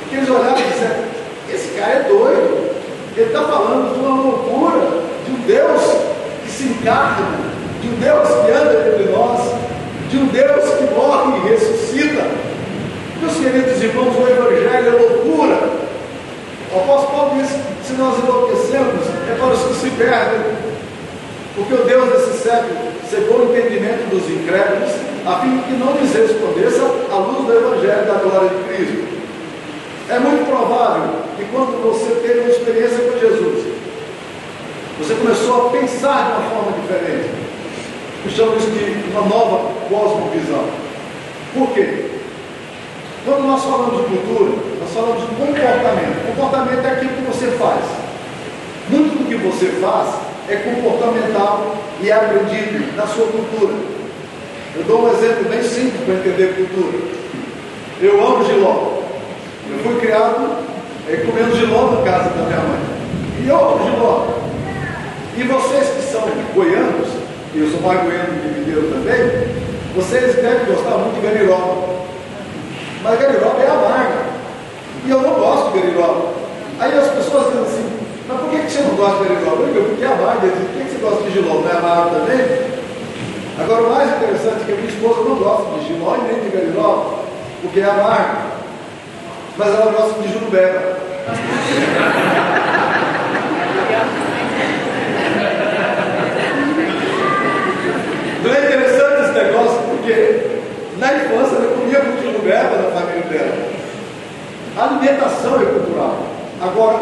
Porque 0.00 0.16
eles 0.16 0.30
olharam 0.30 0.58
e 0.58 0.72
disseram: 0.72 1.04
Esse 1.52 1.68
cara 1.78 1.92
é 1.92 2.02
doido. 2.08 2.79
Ele 3.20 3.28
está 3.28 3.42
falando 3.42 3.92
de 3.92 4.00
uma 4.00 4.16
loucura, 4.16 4.80
de 5.26 5.30
um 5.30 5.40
Deus 5.46 5.82
que 6.42 6.50
se 6.50 6.64
encarna, 6.64 7.36
de 7.82 7.88
um 7.88 7.92
Deus 8.00 8.28
que 8.28 8.50
anda 8.50 8.88
entre 8.88 9.12
nós, 9.12 9.40
de 10.08 10.16
um 10.16 10.26
Deus 10.28 10.64
que 10.76 10.94
morre 10.94 11.36
e 11.36 11.50
ressuscita. 11.50 12.26
Meus 13.20 13.34
queridos 13.36 13.82
irmãos, 13.82 14.16
o 14.16 14.26
Evangelho 14.26 14.88
é 14.88 15.02
loucura. 15.02 15.68
O 16.72 16.78
apóstolo 16.78 17.12
Paulo 17.12 17.42
diz: 17.42 17.50
se 17.86 17.92
nós 17.98 18.18
enlouquecemos, 18.24 19.04
é 19.28 19.36
para 19.38 19.48
os 19.48 19.62
que 19.64 19.74
se 19.74 19.90
perdem. 19.90 20.40
Porque 21.54 21.74
o 21.74 21.84
Deus 21.84 22.08
desse 22.12 22.38
século 22.38 22.74
cegou 23.10 23.40
o 23.40 23.54
entendimento 23.54 24.08
dos 24.08 24.24
incrédulos 24.30 24.92
a 25.26 25.40
fim 25.40 25.58
de 25.58 25.64
que 25.64 25.72
não 25.74 25.92
lhes 25.92 26.14
respondesse 26.14 26.80
à 26.80 27.16
luz 27.16 27.44
do 27.44 27.52
Evangelho 27.52 28.06
da 28.06 28.14
glória 28.14 28.48
de 28.48 28.64
Cristo. 28.64 29.19
É 30.10 30.18
muito 30.18 30.44
provável 30.44 31.22
que 31.36 31.44
quando 31.52 31.80
você 31.84 32.10
teve 32.20 32.40
uma 32.40 32.50
experiência 32.50 32.98
com 32.98 33.16
Jesus, 33.16 33.64
você 34.98 35.14
começou 35.14 35.68
a 35.68 35.70
pensar 35.70 36.26
de 36.26 36.32
uma 36.32 36.50
forma 36.50 36.72
diferente. 36.82 37.30
Eu 38.24 38.30
chamo 38.32 38.56
isso 38.56 38.70
de 38.70 39.10
uma 39.12 39.22
nova 39.22 39.70
cosmovisão. 39.88 40.64
Por 41.54 41.70
quê? 41.70 42.10
Quando 43.24 43.46
nós 43.46 43.62
falamos 43.62 43.98
de 43.98 44.16
cultura, 44.16 44.50
nós 44.80 44.90
falamos 44.92 45.20
de 45.22 45.28
comportamento. 45.28 46.26
Comportamento 46.26 46.84
é 46.84 46.90
aquilo 46.90 47.12
que 47.12 47.30
você 47.30 47.46
faz. 47.52 47.84
Muito 48.88 49.16
do 49.16 49.28
que 49.28 49.36
você 49.36 49.66
faz 49.80 50.16
é 50.48 50.56
comportamental 50.56 51.76
e 52.02 52.10
é 52.10 52.14
aprendido 52.14 52.96
na 52.96 53.06
sua 53.06 53.26
cultura. 53.28 53.74
Eu 54.74 54.82
dou 54.84 55.04
um 55.04 55.12
exemplo 55.12 55.48
bem 55.48 55.62
simples 55.62 56.02
para 56.04 56.14
entender 56.14 56.56
cultura. 56.56 56.98
Eu 58.02 58.26
amo 58.26 58.44
giló. 58.44 58.89
Eu 59.70 59.78
fui 59.84 60.00
criado 60.00 60.56
é, 61.08 61.16
comendo 61.16 61.56
giló 61.56 61.92
na 61.92 62.02
casa 62.02 62.30
da 62.30 62.42
minha 62.42 62.58
mãe. 62.58 62.80
E 63.42 63.48
eu 63.48 63.56
amo 63.56 63.84
giló. 63.84 64.26
E 65.36 65.42
vocês 65.44 65.88
que 65.90 66.02
são 66.02 66.22
goianos, 66.54 67.08
e 67.54 67.60
eu 67.60 67.70
sou 67.70 67.80
mais 67.80 68.02
goiano 68.02 68.40
que 68.40 68.60
mineiro 68.60 68.88
também, 68.92 69.60
vocês 69.94 70.36
devem 70.36 70.66
gostar 70.66 70.98
muito 70.98 71.14
de 71.14 71.26
gariroba. 71.26 72.00
Mas 73.02 73.20
gariroba 73.20 73.62
é 73.62 73.70
amarga. 73.70 74.30
E 75.06 75.10
eu 75.10 75.20
não 75.20 75.34
gosto 75.34 75.72
de 75.72 75.78
gariroba. 75.78 76.28
Aí 76.78 76.98
as 76.98 77.08
pessoas 77.08 77.46
dizem 77.46 77.62
assim, 77.62 77.90
mas 78.28 78.40
por 78.40 78.50
que, 78.50 78.56
você 78.56 78.82
não 78.82 78.96
gosta 78.96 79.22
de 79.22 79.34
gariroba? 79.34 79.62
Eu 79.62 79.72
digo, 79.72 79.88
porque 79.88 80.04
é 80.04 80.08
amarga. 80.08 80.48
Por 80.48 80.82
que, 80.82 80.90
você 80.90 80.98
gosta 81.00 81.22
de 81.22 81.30
giló? 81.32 81.54
Não 81.60 81.70
é 81.70 81.76
amargo 81.76 82.10
também? 82.10 82.70
Agora 83.58 83.82
o 83.82 83.90
mais 83.90 84.10
interessante 84.16 84.62
é 84.62 84.64
que 84.64 84.72
a 84.72 84.76
minha 84.76 84.88
esposa 84.88 85.28
não 85.28 85.36
gosta 85.36 85.78
de 85.78 85.86
giló 85.86 86.16
e 86.16 86.32
nem 86.32 86.42
de 86.42 86.56
gariroba, 86.56 87.20
porque 87.62 87.80
é 87.80 87.84
amargo. 87.84 88.59
Mas 89.60 89.74
ela 89.74 89.92
gosta 89.92 90.22
de 90.22 90.32
jurubeba. 90.32 90.96
Não 98.42 98.54
é 98.54 98.58
interessante 98.58 99.20
esse 99.20 99.32
negócio, 99.32 99.82
porque 99.90 100.46
na 100.96 101.14
infância 101.14 101.56
ela 101.56 101.76
comia 101.76 102.02
muito 102.04 102.22
jurubeba 102.24 102.76
na 102.78 103.00
família 103.00 103.22
dela. 103.28 103.68
A 104.78 104.84
alimentação 104.84 105.60
é 105.60 105.64
cultural. 105.66 106.26
Agora, 106.62 107.00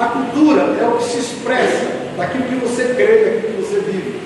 a 0.00 0.06
cultura 0.06 0.62
é 0.80 0.84
o 0.84 0.96
que 0.96 1.04
se 1.04 1.18
expressa 1.18 1.86
daquilo 2.16 2.46
que 2.46 2.56
você 2.56 2.94
crê, 2.96 3.24
daquilo 3.26 3.52
que 3.52 3.62
você 3.62 3.78
vive. 3.78 4.20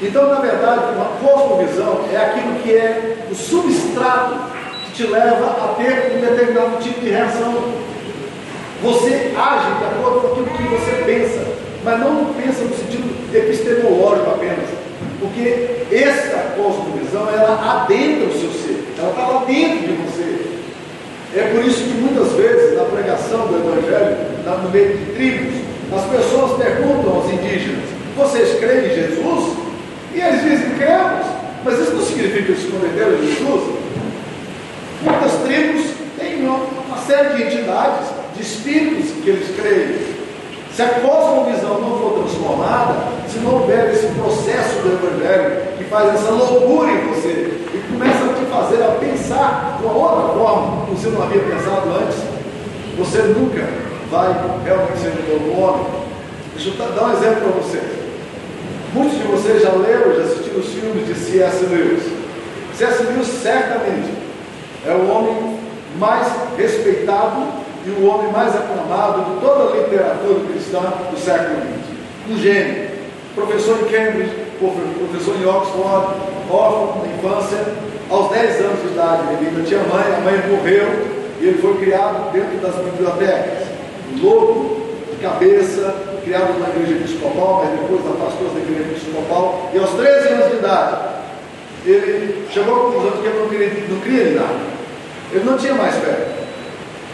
Então, 0.00 0.28
na 0.28 0.40
verdade, 0.40 0.84
uma 0.94 1.06
cosmovisão 1.20 2.04
é 2.12 2.16
aquilo 2.16 2.60
que 2.62 2.72
é 2.76 3.26
o 3.28 3.34
substrato 3.34 4.61
te 4.94 5.06
leva 5.06 5.46
a 5.46 5.74
ter 5.82 6.16
um 6.16 6.20
determinado 6.20 6.82
tipo 6.82 7.00
de 7.00 7.10
reação. 7.10 7.72
Você 8.82 9.32
age 9.36 9.78
de 9.78 9.84
acordo 9.84 10.20
com 10.20 10.26
aquilo 10.28 10.46
que 10.46 10.62
você 10.64 11.02
pensa, 11.04 11.46
mas 11.84 12.00
não 12.00 12.34
pensa 12.34 12.64
no 12.64 12.76
sentido 12.76 13.36
epistemológico 13.36 14.30
apenas. 14.30 14.68
Porque 15.20 15.86
essa 15.90 16.54
cosmovisão, 16.56 17.28
ela 17.30 17.82
adentra 17.82 18.26
o 18.26 18.32
seu 18.32 18.50
ser, 18.50 18.84
ela 18.98 19.10
está 19.10 19.26
lá 19.26 19.44
dentro 19.46 19.86
de 19.86 19.92
você. 20.02 20.42
É 21.34 21.42
por 21.54 21.64
isso 21.64 21.84
que 21.84 21.94
muitas 21.94 22.32
vezes, 22.32 22.76
na 22.76 22.84
pregação 22.84 23.46
do 23.46 23.56
Evangelho, 23.56 24.16
no 24.62 24.70
meio 24.70 24.98
de 24.98 25.12
tribos, 25.14 25.54
as 25.94 26.04
pessoas 26.06 26.62
perguntam 26.62 27.14
aos 27.14 27.32
indígenas: 27.32 27.84
vocês 28.16 28.58
creem 28.58 28.86
em 28.86 28.94
Jesus? 28.94 29.56
E 30.14 30.20
eles 30.20 30.42
dizem: 30.42 30.70
cremos. 30.76 31.26
Mas 31.64 31.78
isso 31.78 31.92
não 31.92 32.02
significa 32.02 32.42
que 32.42 32.52
eles 32.52 32.70
converteram 32.70 33.16
Jesus. 33.18 33.81
Muitas 35.02 35.32
tribos 35.44 35.82
têm 36.16 36.46
uma, 36.46 36.96
série 37.04 37.34
de 37.34 37.42
entidades, 37.42 38.08
de 38.36 38.42
espíritos 38.42 39.10
que 39.22 39.30
eles 39.30 39.56
creem. 39.56 39.98
Se 40.72 40.80
a 40.80 40.88
cosmovisão 41.00 41.80
não 41.80 41.98
for 41.98 42.20
transformada, 42.20 42.94
se 43.28 43.40
não 43.40 43.54
houver 43.54 43.92
esse 43.92 44.06
processo 44.14 44.80
do 44.82 44.92
Evangelho 44.92 45.76
que 45.76 45.84
faz 45.84 46.14
essa 46.14 46.30
loucura 46.30 46.92
em 46.92 47.08
você 47.08 47.58
e 47.74 47.82
começa 47.92 48.24
a 48.24 48.34
te 48.34 48.44
fazer 48.46 48.82
a 48.84 48.92
pensar 48.92 49.78
de 49.78 49.84
uma 49.84 49.92
outra 49.92 50.38
forma 50.38 50.86
que 50.86 50.92
você 50.92 51.08
não 51.08 51.22
havia 51.24 51.42
pensado 51.42 51.90
antes, 51.90 52.18
você 52.96 53.22
nunca 53.22 53.68
vai 54.08 54.32
realmente 54.64 54.98
ser 54.98 55.08
um 55.08 55.32
novo 55.32 55.60
homem. 55.60 55.86
Deixa 56.54 56.70
eu 56.70 56.92
dar 56.94 57.06
um 57.06 57.12
exemplo 57.12 57.40
para 57.40 57.60
vocês. 57.60 58.02
Muitos 58.94 59.18
de 59.18 59.24
vocês 59.24 59.62
já 59.62 59.72
leram, 59.72 60.14
já 60.14 60.22
assistiram 60.22 60.60
os 60.60 60.68
filmes 60.68 61.06
de 61.08 61.14
C.S. 61.14 61.64
Lewis. 61.64 62.04
C.S. 62.74 63.02
Lewis 63.02 63.26
certamente 63.26 64.21
é 64.86 64.92
o 64.92 65.10
homem 65.10 65.58
mais 65.98 66.26
respeitado 66.56 67.42
e 67.86 67.90
o 67.90 68.06
homem 68.06 68.32
mais 68.32 68.54
aclamado 68.54 69.24
de 69.24 69.40
toda 69.40 69.72
a 69.72 69.76
literatura 69.76 70.40
cristã 70.50 70.80
do 71.10 71.18
século 71.18 71.56
XX. 71.56 72.30
Um 72.30 72.38
gênio, 72.38 72.90
professor 73.34 73.78
em 73.80 73.84
Cambridge, 73.84 74.32
professor 74.58 75.36
em 75.36 75.46
Oxford, 75.46 76.14
órfão 76.50 77.02
na 77.02 77.14
infância, 77.14 77.58
aos 78.10 78.30
10 78.30 78.60
anos 78.60 78.82
de 78.82 78.88
idade, 78.88 79.22
ele 79.32 79.48
ainda 79.48 79.62
tinha 79.62 79.80
mãe, 79.80 80.14
a 80.14 80.20
mãe 80.20 80.56
morreu 80.56 81.06
e 81.40 81.46
ele 81.48 81.58
foi 81.60 81.76
criado 81.78 82.30
dentro 82.32 82.58
das 82.58 82.74
bibliotecas. 82.76 83.68
Louco, 84.20 84.82
de 85.10 85.16
cabeça, 85.22 85.94
criado 86.22 86.58
na 86.60 86.68
igreja 86.68 86.92
episcopal, 86.92 87.64
mas 87.64 87.80
depois 87.80 88.00
afastou 88.14 88.48
da 88.48 88.60
igreja 88.60 88.90
episcopal, 88.90 89.70
e 89.72 89.78
aos 89.78 89.90
13 89.90 90.28
anos 90.28 90.50
de 90.50 90.56
idade, 90.58 90.96
ele 91.86 92.46
chegou 92.50 92.74
à 92.74 92.78
conclusão 92.78 93.10
de 93.10 93.22
que 93.22 93.26
ele 93.26 93.38
não 93.40 93.48
queria, 93.48 93.84
não 93.88 94.00
queria 94.00 94.40
nada. 94.40 94.71
Ele 95.32 95.44
não 95.44 95.56
tinha 95.56 95.74
mais 95.74 95.94
fé. 95.96 96.28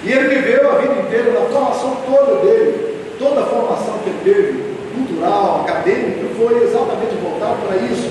E 0.05 0.13
ele 0.13 0.29
viveu 0.29 0.71
a 0.71 0.79
vida 0.79 0.95
inteira 0.95 1.33
na 1.33 1.47
formação 1.47 1.97
toda 2.07 2.41
dele, 2.45 2.97
toda 3.19 3.41
a 3.41 3.47
formação 3.47 3.99
que 4.05 4.11
ele 4.11 4.21
teve, 4.25 4.75
cultural, 4.95 5.65
acadêmica, 5.65 6.27
foi 6.37 6.63
exatamente 6.63 7.17
voltada 7.23 7.57
para 7.67 7.77
isso. 7.77 8.11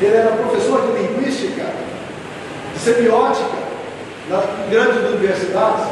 Ele 0.00 0.14
era 0.14 0.36
professor 0.36 0.82
de 0.82 1.02
linguística, 1.02 1.64
de 2.74 2.78
semiótica, 2.78 3.66
na 4.28 4.42
grandes 4.70 5.10
universidades, 5.10 5.86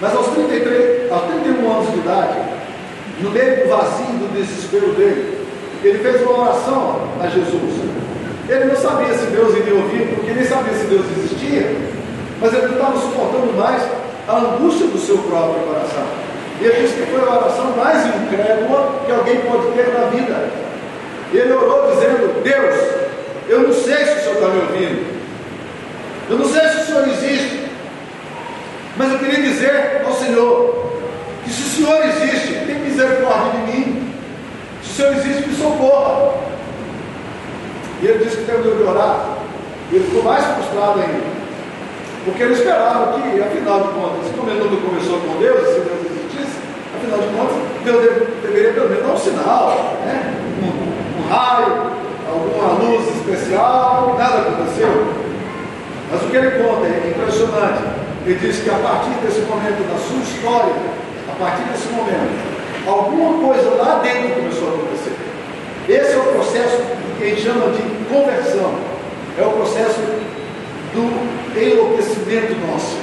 mas 0.00 0.14
aos 0.14 0.28
33, 0.28 1.12
aos 1.12 1.22
31 1.24 1.72
anos 1.72 1.92
de 1.92 1.98
idade, 1.98 2.38
no 3.20 3.30
meio 3.30 3.62
do 3.62 3.68
vazio, 3.68 4.18
do 4.18 4.34
desespero 4.34 4.92
dele, 4.94 5.38
ele 5.84 5.98
fez 5.98 6.22
uma 6.22 6.40
oração 6.40 7.08
a 7.20 7.26
Jesus. 7.28 7.80
Ele 8.48 8.64
não 8.64 8.76
sabia 8.76 9.14
se 9.14 9.26
Deus 9.26 9.56
iria 9.56 9.74
ouvir, 9.74 10.08
porque 10.14 10.32
nem 10.32 10.44
sabia 10.44 10.74
se 10.74 10.86
Deus 10.86 11.06
existia, 11.16 11.76
mas 12.42 12.52
ele 12.52 12.66
não 12.66 12.74
estava 12.74 12.98
suportando 12.98 13.52
mais 13.52 13.82
a 14.28 14.36
angústia 14.36 14.88
do 14.88 14.98
seu 14.98 15.16
próprio 15.18 15.64
coração. 15.64 16.04
E 16.60 16.64
ele 16.64 16.82
disse 16.82 16.94
que 16.94 17.06
foi 17.06 17.20
a 17.20 17.38
oração 17.38 17.76
mais 17.76 18.04
incrédula 18.04 19.00
que 19.06 19.12
alguém 19.12 19.40
pode 19.40 19.68
ter 19.72 19.94
na 19.94 20.06
vida. 20.06 20.50
Ele 21.32 21.52
orou 21.52 21.92
dizendo: 21.92 22.42
Deus, 22.42 22.74
eu 23.48 23.60
não 23.60 23.72
sei 23.72 24.04
se 24.04 24.12
o 24.12 24.20
Senhor 24.20 24.34
está 24.34 24.48
me 24.48 24.60
ouvindo, 24.60 25.22
eu 26.28 26.38
não 26.38 26.44
sei 26.44 26.68
se 26.68 26.76
o 26.76 26.86
Senhor 26.86 27.08
existe, 27.08 27.66
mas 28.96 29.12
eu 29.12 29.18
queria 29.18 29.42
dizer 29.42 30.02
ao 30.04 30.12
Senhor 30.12 30.92
que 31.44 31.50
se 31.50 31.62
o 31.62 31.86
Senhor 31.86 32.04
existe, 32.06 32.54
tem 32.66 32.78
misericórdia 32.80 33.52
de 33.52 33.72
mim. 33.72 34.12
Se 34.82 34.90
o 34.90 34.94
Senhor 34.94 35.12
existe, 35.14 35.48
me 35.48 35.56
socorra. 35.56 36.34
E 38.02 38.06
ele 38.06 38.24
disse 38.24 38.38
que 38.38 38.44
terminou 38.44 38.76
de 38.76 38.82
orar, 38.82 39.38
e 39.90 39.96
ele 39.96 40.04
ficou 40.04 40.24
mais 40.24 40.44
frustrado 40.44 41.00
ainda. 41.00 41.31
Porque 42.24 42.42
ele 42.42 42.52
esperava 42.54 43.20
que, 43.20 43.40
afinal 43.40 43.80
de 43.80 43.88
contas, 43.88 44.30
como 44.36 44.50
ele 44.50 44.60
não 44.60 44.76
conversou 44.76 45.18
com 45.20 45.40
Deus, 45.40 45.58
se 45.66 45.80
Deus 45.80 46.06
existisse, 46.06 46.58
afinal 46.94 47.18
de 47.18 47.26
contas, 47.34 47.56
Deus 47.84 48.28
deveria 48.42 48.72
pelo 48.72 48.88
menos 48.90 49.06
dar 49.06 49.12
um 49.12 49.18
sinal, 49.18 49.96
né? 50.06 50.34
um, 50.62 51.18
um 51.18 51.28
raio, 51.28 51.90
alguma 52.30 52.78
luz 52.78 53.08
especial, 53.16 54.14
nada 54.16 54.38
aconteceu. 54.38 55.22
Mas 56.12 56.22
o 56.22 56.26
que 56.26 56.36
ele 56.36 56.62
conta 56.62 56.86
é 56.86 57.10
impressionante. 57.10 57.82
Ele 58.24 58.38
diz 58.38 58.60
que 58.60 58.70
a 58.70 58.78
partir 58.78 59.10
desse 59.24 59.40
momento 59.40 59.82
da 59.90 59.98
sua 59.98 60.22
história, 60.22 60.74
a 61.28 61.34
partir 61.42 61.64
desse 61.64 61.88
momento, 61.88 62.38
alguma 62.86 63.48
coisa 63.48 63.70
lá 63.74 63.98
dentro 63.98 64.36
começou 64.36 64.68
a 64.68 64.70
acontecer. 64.74 65.16
Esse 65.88 66.12
é 66.12 66.18
o 66.18 66.32
processo 66.32 66.82
que 67.18 67.24
a 67.24 67.28
gente 67.30 67.42
chama 67.42 67.66
de 67.70 67.82
conversão. 68.06 68.74
É 69.36 69.42
o 69.44 69.50
processo 69.50 69.98
do 70.94 71.58
enlouquecimento 71.58 72.54
nosso, 72.66 72.96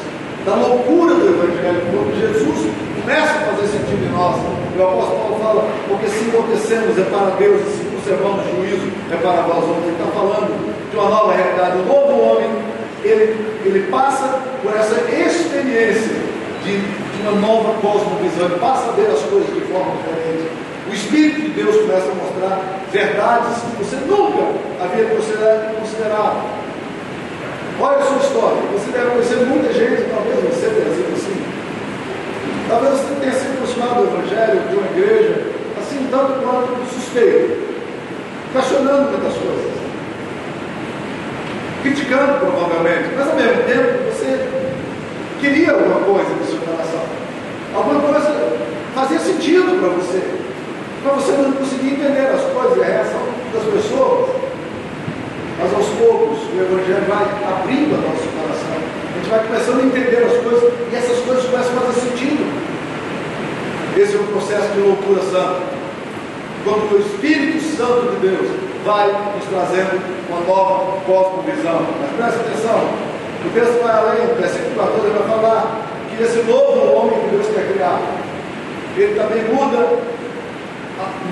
da 0.46 0.56
loucura 0.56 1.16
do 1.16 1.28
Evangelho, 1.28 1.82
quando 1.92 2.20
Jesus 2.20 2.70
começa 3.02 3.34
a 3.34 3.56
fazer 3.56 3.68
sentido 3.68 4.06
em 4.06 4.12
nós. 4.14 4.36
O 4.78 4.82
apóstolo 4.82 5.20
Paulo 5.20 5.40
fala, 5.44 5.68
porque 5.88 6.08
se 6.08 6.26
enlouquecemos 6.26 6.98
é 6.98 7.04
para 7.04 7.36
Deus, 7.36 7.62
e 7.62 7.72
se 7.78 7.86
conservamos 7.86 8.46
juízo 8.46 8.88
é 9.12 9.18
para 9.18 9.42
vós 9.42 9.64
outros. 9.66 9.86
Ele 9.86 9.98
está 9.98 10.12
falando 10.14 10.54
de 10.90 10.96
uma 10.96 11.10
nova 11.10 11.34
realidade. 11.34 11.78
O 11.80 11.86
novo 11.86 12.22
homem, 12.22 12.50
ele, 13.04 13.36
ele 13.66 13.92
passa 13.92 14.40
por 14.62 14.72
essa 14.76 14.96
experiência 15.10 16.16
de, 16.64 16.78
de 16.78 17.22
uma 17.24 17.42
nova 17.42 17.74
cosmovisão, 17.82 18.46
ele 18.46 18.60
passa 18.60 18.90
a 18.90 18.94
ver 18.94 19.08
as 19.08 19.22
coisas 19.24 19.54
de 19.54 19.62
forma 19.62 19.92
diferente. 19.98 20.48
O 20.90 20.94
Espírito 20.94 21.42
de 21.42 21.50
Deus 21.50 21.76
começa 21.82 22.10
a 22.10 22.16
mostrar 22.16 22.62
verdades 22.92 23.62
que 23.62 23.84
você 23.84 23.96
nunca 24.08 24.54
havia 24.82 25.06
considerado. 25.06 26.59
Olha 27.82 27.98
a 27.98 28.06
sua 28.06 28.18
história. 28.18 28.62
Você 28.74 28.92
deve 28.92 29.10
conhecer 29.12 29.36
muita 29.46 29.72
gente, 29.72 30.10
talvez 30.12 30.36
você 30.44 30.68
tenha 30.68 30.96
sido 30.96 31.14
assim. 31.16 31.42
Talvez 32.68 32.94
você 32.94 33.16
tenha 33.22 33.32
se 33.32 33.48
aproximado 33.48 34.04
do 34.04 34.18
Evangelho, 34.18 34.68
de 34.68 34.76
uma 34.76 34.88
igreja, 34.88 35.52
assim, 35.80 36.08
tanto 36.12 36.42
quanto 36.44 36.94
suspeito, 36.94 37.58
questionando 38.52 39.12
muitas 39.12 39.34
coisas, 39.34 39.72
criticando 41.82 42.40
provavelmente, 42.40 43.16
mas 43.16 43.30
ao 43.30 43.36
mesmo 43.36 43.64
tempo 43.64 44.12
você 44.12 44.48
queria 45.40 45.72
alguma 45.72 46.02
coisa 46.02 46.30
no 46.30 46.46
seu 46.46 46.60
coração. 46.60 47.02
Alguma 47.74 48.02
coisa 48.02 48.58
fazia 48.94 49.20
sentido 49.20 49.80
para 49.80 49.90
você. 49.90 50.22
Mas 51.06 51.16
você 51.16 51.32
não 51.32 51.54
conseguia 51.54 51.94
entender 51.94 52.28
as 52.28 52.42
coisas 52.52 52.78
e 52.78 52.82
a 52.82 52.86
reação 52.86 53.22
das 53.54 53.64
pessoas. 53.64 54.39
Mas 55.60 55.74
aos 55.74 55.88
poucos 56.00 56.40
o 56.40 56.56
Evangelho 56.56 57.06
vai 57.08 57.28
abrindo 57.52 57.94
o 57.94 58.02
nosso 58.02 58.24
coração. 58.32 58.80
A 58.80 59.18
gente 59.18 59.30
vai 59.30 59.44
começando 59.44 59.80
a 59.82 59.86
entender 59.86 60.24
as 60.24 60.38
coisas 60.42 60.74
e 60.92 60.96
essas 60.96 61.20
coisas 61.26 61.44
começam 61.46 61.78
a 61.78 61.82
fazer 61.82 62.02
sentido. 62.10 62.44
Esse 63.98 64.16
é 64.16 64.20
o 64.20 64.24
processo 64.24 64.72
de 64.74 64.80
loucura 64.80 65.22
santa. 65.22 65.62
Quando 66.64 66.96
o 66.96 67.00
Espírito 67.00 67.60
Santo 67.76 68.16
de 68.16 68.28
Deus 68.28 68.70
vai 68.86 69.08
nos 69.08 69.46
trazendo 69.46 70.00
uma 70.30 70.40
nova 70.42 71.02
cosmovisão. 71.06 71.86
Mas 72.00 72.12
presta 72.16 72.40
atenção, 72.40 72.80
o 73.46 73.50
texto 73.54 73.84
vai 73.84 73.92
além, 73.92 74.32
o 74.32 74.36
versículo 74.36 74.76
14 74.76 75.08
ele 75.08 75.20
vai 75.20 75.28
falar 75.28 75.82
que 76.10 76.24
esse 76.24 76.40
novo 76.44 76.94
homem 76.94 77.20
que 77.20 77.36
Deus 77.36 77.48
quer 77.48 77.74
criar, 77.74 78.00
ele 78.96 79.20
também 79.20 79.44
muda, 79.54 80.00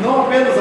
não 0.03 0.22
apenas 0.22 0.53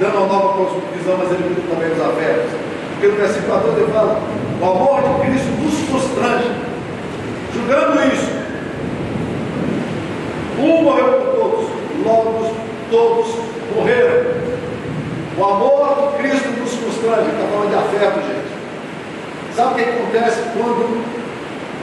dando 0.00 0.16
uma 0.18 0.26
nova 0.26 0.48
cosmovisão, 0.54 1.16
mas 1.18 1.30
ele 1.32 1.48
muda 1.48 1.62
também 1.74 1.92
os 1.92 2.00
afetos. 2.00 2.50
Porque 2.92 3.08
no 3.08 3.16
versículo 3.16 3.52
14 3.52 3.80
ele 3.80 3.92
fala, 3.92 4.20
o 4.60 4.64
amor 4.64 5.02
de 5.02 5.26
Cristo 5.26 5.48
nos 5.62 5.88
constrange. 5.88 6.50
Julgando 7.52 8.12
isso, 8.12 8.30
um 10.58 10.82
morreu 10.82 11.12
por 11.12 11.34
todos, 11.34 11.68
logo 12.04 12.56
todos 12.90 13.34
morreram. 13.74 14.36
O 15.38 15.44
amor 15.44 16.12
de 16.12 16.22
Cristo 16.22 16.48
nos 16.48 16.70
constrange, 16.70 17.30
está 17.30 17.46
falando 17.52 17.70
de 17.70 17.76
afeto, 17.76 18.20
gente. 18.26 18.56
Sabe 19.54 19.72
o 19.72 19.74
que 19.74 19.90
acontece 19.90 20.42
quando, 20.52 21.04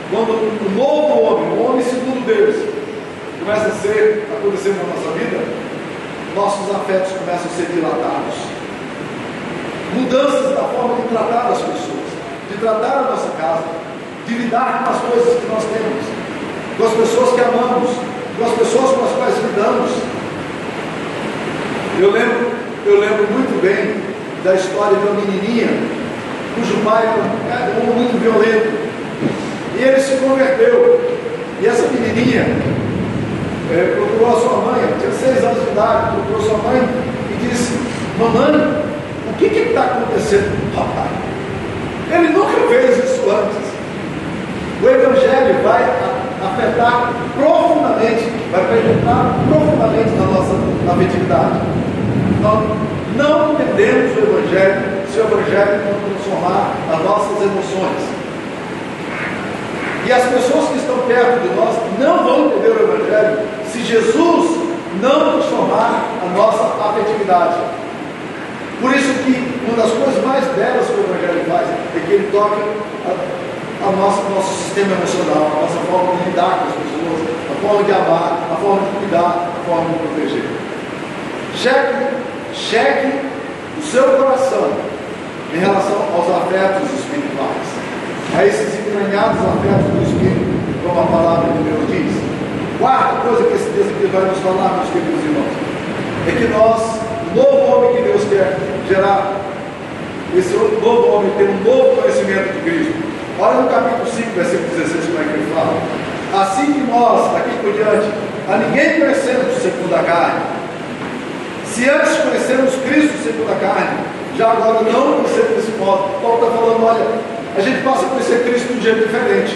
quando 0.10 0.32
o 0.32 0.72
novo 0.75 1.22
homem, 1.22 1.58
o 1.58 1.63
homem 1.63 1.84
segundo 1.84 2.25
Deus, 2.25 2.56
começa 3.40 3.68
a 3.68 3.72
ser, 3.72 4.28
acontecer 4.32 4.70
na 4.70 4.84
nossa 4.84 5.12
vida? 5.18 5.62
Nossos 6.36 6.75
afetos 6.75 7.12
começam 7.13 7.46
a 7.46 7.56
ser 7.56 7.68
dilatados. 7.72 8.36
Mudanças 9.94 10.56
da 10.56 10.63
forma 10.63 10.96
de 10.96 11.08
tratar 11.10 11.52
as 11.52 11.60
pessoas, 11.60 12.10
de 12.50 12.58
tratar 12.58 12.98
a 12.98 13.12
nossa 13.12 13.30
casa, 13.38 13.63
de 14.28 14.34
lidar 14.34 14.84
com 14.84 14.90
as 14.92 15.02
coisas 15.02 15.40
que 15.40 15.48
nós 15.48 15.63
temos, 15.66 16.04
com 16.78 16.86
as 16.86 16.94
pessoas 16.94 17.36
que 17.36 17.42
amamos, 17.42 17.90
com 18.38 18.46
as 18.46 18.52
pessoas 18.54 18.98
com 18.98 19.06
as 19.06 19.12
quais 19.12 19.36
lidamos. 19.46 19.92
Eu 22.00 22.12
lembro, 22.12 22.52
eu 22.86 23.00
lembro 23.00 23.28
muito 23.32 23.62
bem 23.62 24.02
da 24.44 24.56
história 24.56 24.98
de 24.98 25.06
uma 25.06 25.22
menininha 25.22 25.68
cujo 26.56 26.78
pai 26.84 27.04
era 27.52 27.72
um 27.82 27.94
muito 27.94 28.20
violento. 28.22 28.72
E 29.78 29.84
ele 29.84 30.00
se 30.00 30.18
converteu. 30.18 31.02
E 31.62 31.68
essa 31.68 31.88
menininha 31.88 32.46
é, 33.72 33.96
procurou 33.96 34.36
a 34.36 34.39
sua 34.39 34.58
mãe, 34.72 34.93
tinha 35.00 35.12
seis 35.12 35.43
anos 35.43 35.63
de 35.63 35.72
idade, 35.72 36.15
procurou 36.15 36.41
sua 36.41 36.58
mãe 36.70 36.82
e 37.32 37.48
disse, 37.48 37.79
mamãe, 38.20 38.84
o 39.29 39.34
que 39.38 39.46
está 39.46 39.84
acontecendo 39.84 40.51
com 40.60 40.82
o 40.82 40.86
papai? 40.86 41.10
Ele 42.12 42.29
nunca 42.29 42.67
fez 42.67 42.98
isso 43.03 43.29
antes. 43.29 43.74
O 44.82 44.88
Evangelho 44.88 45.63
vai 45.63 45.84
afetar 46.43 47.13
profundamente, 47.36 48.29
vai 48.51 48.65
penetrar 48.67 49.36
profundamente 49.48 50.10
na 50.17 50.25
nossa 50.25 50.54
afetividade. 50.91 51.60
Nós 52.41 52.60
não 53.15 53.54
entendemos 53.54 54.17
o 54.17 54.19
Evangelho 54.19 54.82
se 55.10 55.19
o 55.19 55.23
Evangelho 55.23 55.82
não 55.86 56.10
transformar 56.10 56.73
as 56.91 57.04
nossas 57.04 57.41
emoções. 57.41 58.23
E 60.06 60.12
as 60.12 60.24
pessoas 60.24 60.70
que 60.70 60.78
estão 60.78 60.98
perto 61.08 61.39
de 61.42 61.56
nós 61.56 61.76
não 62.00 62.24
vão 62.24 62.46
entender 62.48 62.70
o 62.70 62.84
Evangelho 62.84 63.39
se 63.72 63.84
Jesus 63.84 64.63
não 65.02 65.32
transformar 65.32 66.04
a 66.22 66.38
nossa 66.38 66.63
afetividade. 66.89 67.56
Por 68.82 68.94
isso 68.94 69.13
que 69.24 69.32
uma 69.66 69.82
das 69.82 69.92
coisas 69.92 70.24
mais 70.26 70.44
belas 70.56 70.86
que 70.88 70.94
o 70.94 71.06
Evangelho 71.06 71.46
faz 71.50 71.70
é 71.70 72.06
que 72.06 72.12
ele 72.12 72.30
toca 72.32 72.58
a, 73.08 73.88
a 73.88 73.92
nossa, 73.92 74.22
nosso 74.30 74.54
sistema 74.63 74.94
emocional, 74.94 75.52
a 75.56 75.62
nossa 75.62 75.80
forma 75.89 76.16
de 76.18 76.30
lidar 76.30 76.60
com 76.60 76.68
as 76.68 76.76
pessoas, 76.84 77.34
a 77.50 77.68
forma 77.68 77.84
de 77.84 77.92
amar, 77.92 78.39
a 78.52 78.56
forma 78.56 78.82
de 78.82 78.98
cuidar, 79.00 79.50
a 79.56 79.70
forma 79.70 79.89
de 79.89 80.00
proteger. 80.00 80.50
Cheque, 81.56 82.16
cheque 82.54 83.20
o 83.78 83.82
seu 83.82 84.04
coração 84.04 84.70
em 85.54 85.60
relação 85.60 85.98
aos 86.16 86.44
afetos 86.44 86.92
espirituais, 87.00 87.68
a 88.36 88.46
esses 88.46 88.80
entranhados 88.80 89.38
afetos 89.38 89.92
do 89.92 90.04
Espírito, 90.04 90.54
como 90.84 91.00
a 91.00 91.06
palavra 91.06 91.52
de 91.54 91.64
Deus 91.64 91.86
diz. 91.92 92.14
Quarta 92.80 93.28
coisa 93.28 93.44
que 93.44 93.54
esse 93.56 93.70
texto 93.72 93.94
aqui 93.96 94.08
vai 94.08 94.26
nos 94.26 94.40
falar, 94.40 94.80
meus 94.80 94.90
queridos 94.90 95.24
irmãos, 95.24 95.54
é 96.28 96.32
que 96.32 96.48
nós, 96.52 96.82
o 97.32 97.36
novo 97.36 97.58
homem 97.72 97.96
que 97.96 98.02
Deus 98.04 98.24
quer 98.30 98.58
gerar, 98.88 99.40
esse 100.36 100.54
novo 100.56 101.08
homem 101.14 101.32
tem 101.38 101.48
um 101.48 101.64
novo 101.64 102.02
conhecimento 102.02 102.54
de 102.54 102.60
Cristo. 102.62 102.94
Olha 103.40 103.62
no 103.62 103.70
capítulo 103.70 104.06
5, 104.10 104.30
versículo 104.36 104.70
16, 104.78 105.06
como 105.06 105.20
é 105.20 105.24
que 105.24 105.34
ele 105.34 105.54
fala. 105.54 105.78
Assim 106.42 106.74
que 106.74 106.82
nós, 106.90 107.32
daqui 107.34 107.52
por 107.62 107.74
diante, 107.74 108.10
a 108.50 108.58
ninguém 108.58 109.00
conhecemos 109.00 109.62
segundo 109.62 109.94
a 109.94 110.04
carne. 110.04 110.42
Se 111.66 111.90
antes 111.90 112.18
conhecemos 112.18 112.74
Cristo 112.86 113.14
segundo 113.24 113.52
a 113.52 113.56
carne, 113.56 113.98
já 114.38 114.52
agora 114.52 114.82
não 114.82 115.22
conhecemos 115.22 115.56
desse 115.56 115.72
modo. 115.78 116.20
Paulo 116.22 116.44
está 116.44 116.58
falando, 116.58 116.84
olha, 116.84 117.06
a 117.56 117.62
gente 117.62 117.84
passa 117.84 118.06
a 118.06 118.10
conhecer 118.10 118.44
Cristo 118.44 118.74
de 118.74 118.80
um 118.80 118.82
jeito 118.82 119.06
diferente. 119.06 119.56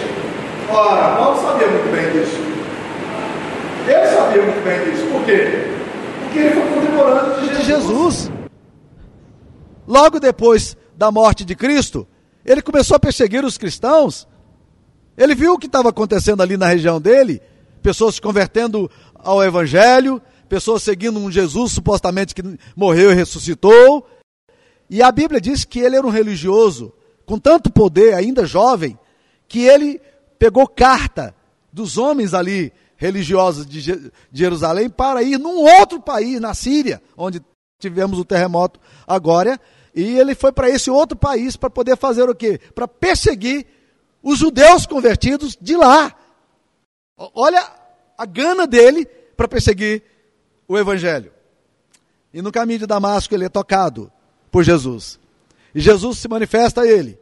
Ora, 0.70 1.16
Paulo 1.16 1.40
sabia 1.40 1.66
muito 1.66 1.90
bem 1.90 2.12
disso. 2.12 2.36
Ele 3.88 4.06
sabia 4.14 4.42
muito 4.42 4.64
bem 4.64 4.84
disso. 4.84 5.06
Por 5.10 5.24
quê? 5.24 5.72
Porque 6.22 6.38
ele 6.38 6.50
foi 6.50 6.74
contemporâneo 6.74 7.40
de 7.40 7.46
Jesus. 7.46 7.58
De 7.58 7.64
Jesus. 7.64 8.30
Logo 9.86 10.20
depois 10.20 10.76
da 10.96 11.10
morte 11.10 11.44
de 11.44 11.54
Cristo, 11.54 12.06
ele 12.44 12.62
começou 12.62 12.96
a 12.96 13.00
perseguir 13.00 13.44
os 13.44 13.58
cristãos. 13.58 14.28
Ele 15.16 15.34
viu 15.34 15.54
o 15.54 15.58
que 15.58 15.66
estava 15.66 15.88
acontecendo 15.88 16.42
ali 16.42 16.56
na 16.56 16.66
região 16.66 17.00
dele, 17.00 17.42
pessoas 17.82 18.16
se 18.16 18.20
convertendo 18.20 18.88
ao 19.14 19.42
evangelho, 19.42 20.22
pessoas 20.48 20.82
seguindo 20.82 21.18
um 21.18 21.30
Jesus 21.30 21.72
supostamente 21.72 22.34
que 22.34 22.42
morreu 22.76 23.10
e 23.10 23.14
ressuscitou. 23.14 24.06
E 24.88 25.02
a 25.02 25.10
Bíblia 25.10 25.40
diz 25.40 25.64
que 25.64 25.80
ele 25.80 25.96
era 25.96 26.06
um 26.06 26.10
religioso 26.10 26.92
com 27.28 27.38
tanto 27.38 27.70
poder, 27.70 28.14
ainda 28.14 28.46
jovem, 28.46 28.98
que 29.46 29.60
ele 29.60 30.00
pegou 30.38 30.66
carta 30.66 31.34
dos 31.70 31.98
homens 31.98 32.32
ali 32.32 32.72
religiosos 32.96 33.66
de 33.66 34.10
Jerusalém 34.32 34.88
para 34.88 35.22
ir 35.22 35.38
num 35.38 35.58
outro 35.58 36.00
país, 36.00 36.40
na 36.40 36.54
Síria, 36.54 37.02
onde 37.14 37.42
tivemos 37.78 38.18
o 38.18 38.24
terremoto 38.24 38.80
agora, 39.06 39.60
e 39.94 40.18
ele 40.18 40.34
foi 40.34 40.52
para 40.52 40.70
esse 40.70 40.90
outro 40.90 41.18
país 41.18 41.54
para 41.54 41.68
poder 41.68 41.98
fazer 41.98 42.26
o 42.30 42.34
quê? 42.34 42.58
Para 42.74 42.88
perseguir 42.88 43.66
os 44.22 44.38
judeus 44.38 44.86
convertidos 44.86 45.54
de 45.60 45.76
lá. 45.76 46.16
Olha 47.34 47.62
a 48.16 48.24
gana 48.24 48.66
dele 48.66 49.04
para 49.36 49.46
perseguir 49.46 50.02
o 50.66 50.78
evangelho. 50.78 51.30
E 52.32 52.40
no 52.40 52.50
caminho 52.50 52.78
de 52.78 52.86
Damasco 52.86 53.34
ele 53.34 53.44
é 53.44 53.50
tocado 53.50 54.10
por 54.50 54.64
Jesus. 54.64 55.20
E 55.78 55.80
Jesus 55.80 56.18
se 56.18 56.26
manifesta 56.26 56.80
a 56.80 56.86
ele 56.88 57.16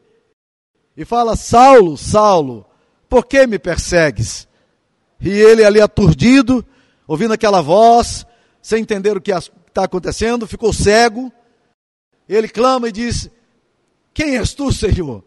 e 0.96 1.04
fala: 1.04 1.36
Saulo, 1.36 1.94
Saulo, 1.94 2.64
por 3.06 3.26
que 3.26 3.46
me 3.46 3.58
persegues? 3.58 4.48
E 5.20 5.28
ele 5.28 5.62
ali 5.62 5.78
aturdido, 5.78 6.64
ouvindo 7.06 7.34
aquela 7.34 7.60
voz, 7.60 8.24
sem 8.62 8.80
entender 8.80 9.14
o 9.14 9.20
que 9.20 9.30
está 9.30 9.84
acontecendo, 9.84 10.46
ficou 10.46 10.72
cego 10.72 11.30
ele 12.26 12.48
clama 12.48 12.88
e 12.88 12.92
diz: 12.92 13.30
Quem 14.14 14.38
és 14.38 14.54
tu, 14.54 14.72
Senhor? 14.72 15.22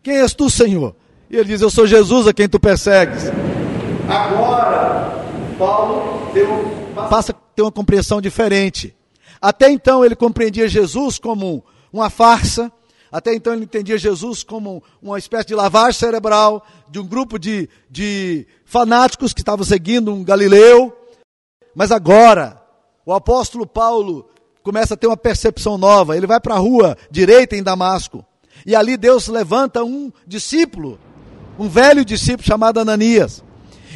Quem 0.00 0.18
és 0.18 0.32
tu, 0.32 0.48
Senhor? 0.48 0.94
E 1.28 1.36
ele 1.36 1.48
diz: 1.48 1.60
Eu 1.60 1.70
sou 1.70 1.88
Jesus 1.88 2.28
a 2.28 2.32
quem 2.32 2.48
tu 2.48 2.60
persegues. 2.60 3.24
Agora, 4.08 5.24
Paulo 5.58 6.32
deu, 6.32 6.46
passa 7.10 7.32
a 7.32 7.34
ter 7.34 7.62
uma 7.62 7.72
compreensão 7.72 8.20
diferente. 8.20 8.96
Até 9.42 9.68
então 9.72 10.04
ele 10.04 10.14
compreendia 10.14 10.68
Jesus 10.68 11.18
como 11.18 11.64
uma 11.92 12.10
farsa, 12.10 12.70
até 13.10 13.34
então 13.34 13.52
ele 13.52 13.64
entendia 13.64 13.98
Jesus 13.98 14.42
como 14.42 14.82
uma 15.02 15.18
espécie 15.18 15.48
de 15.48 15.54
lavagem 15.54 15.98
cerebral 15.98 16.64
de 16.88 17.00
um 17.00 17.06
grupo 17.06 17.38
de, 17.38 17.68
de 17.90 18.46
fanáticos 18.64 19.32
que 19.32 19.40
estavam 19.40 19.64
seguindo 19.64 20.12
um 20.12 20.22
Galileu. 20.22 20.96
Mas 21.74 21.90
agora, 21.90 22.62
o 23.04 23.12
apóstolo 23.12 23.66
Paulo 23.66 24.28
começa 24.62 24.94
a 24.94 24.96
ter 24.96 25.08
uma 25.08 25.16
percepção 25.16 25.76
nova. 25.76 26.16
Ele 26.16 26.26
vai 26.26 26.38
para 26.38 26.54
a 26.54 26.58
rua 26.58 26.96
direita 27.10 27.56
em 27.56 27.62
Damasco. 27.62 28.24
E 28.64 28.76
ali 28.76 28.96
Deus 28.96 29.26
levanta 29.26 29.82
um 29.82 30.12
discípulo, 30.26 30.98
um 31.58 31.68
velho 31.68 32.04
discípulo 32.04 32.46
chamado 32.46 32.78
Ananias. 32.78 33.42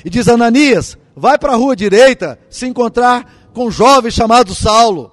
E 0.05 0.11
diz: 0.11 0.27
Ananias, 0.27 0.99
vai 1.15 1.39
para 1.39 1.53
a 1.53 1.57
rua 1.57 1.77
direita 1.77 2.39
se 2.51 2.67
encontrar 2.67 3.51
com 3.53 3.67
um 3.67 3.71
jovem 3.71 4.11
chamado 4.11 4.55
Saulo. 4.55 5.13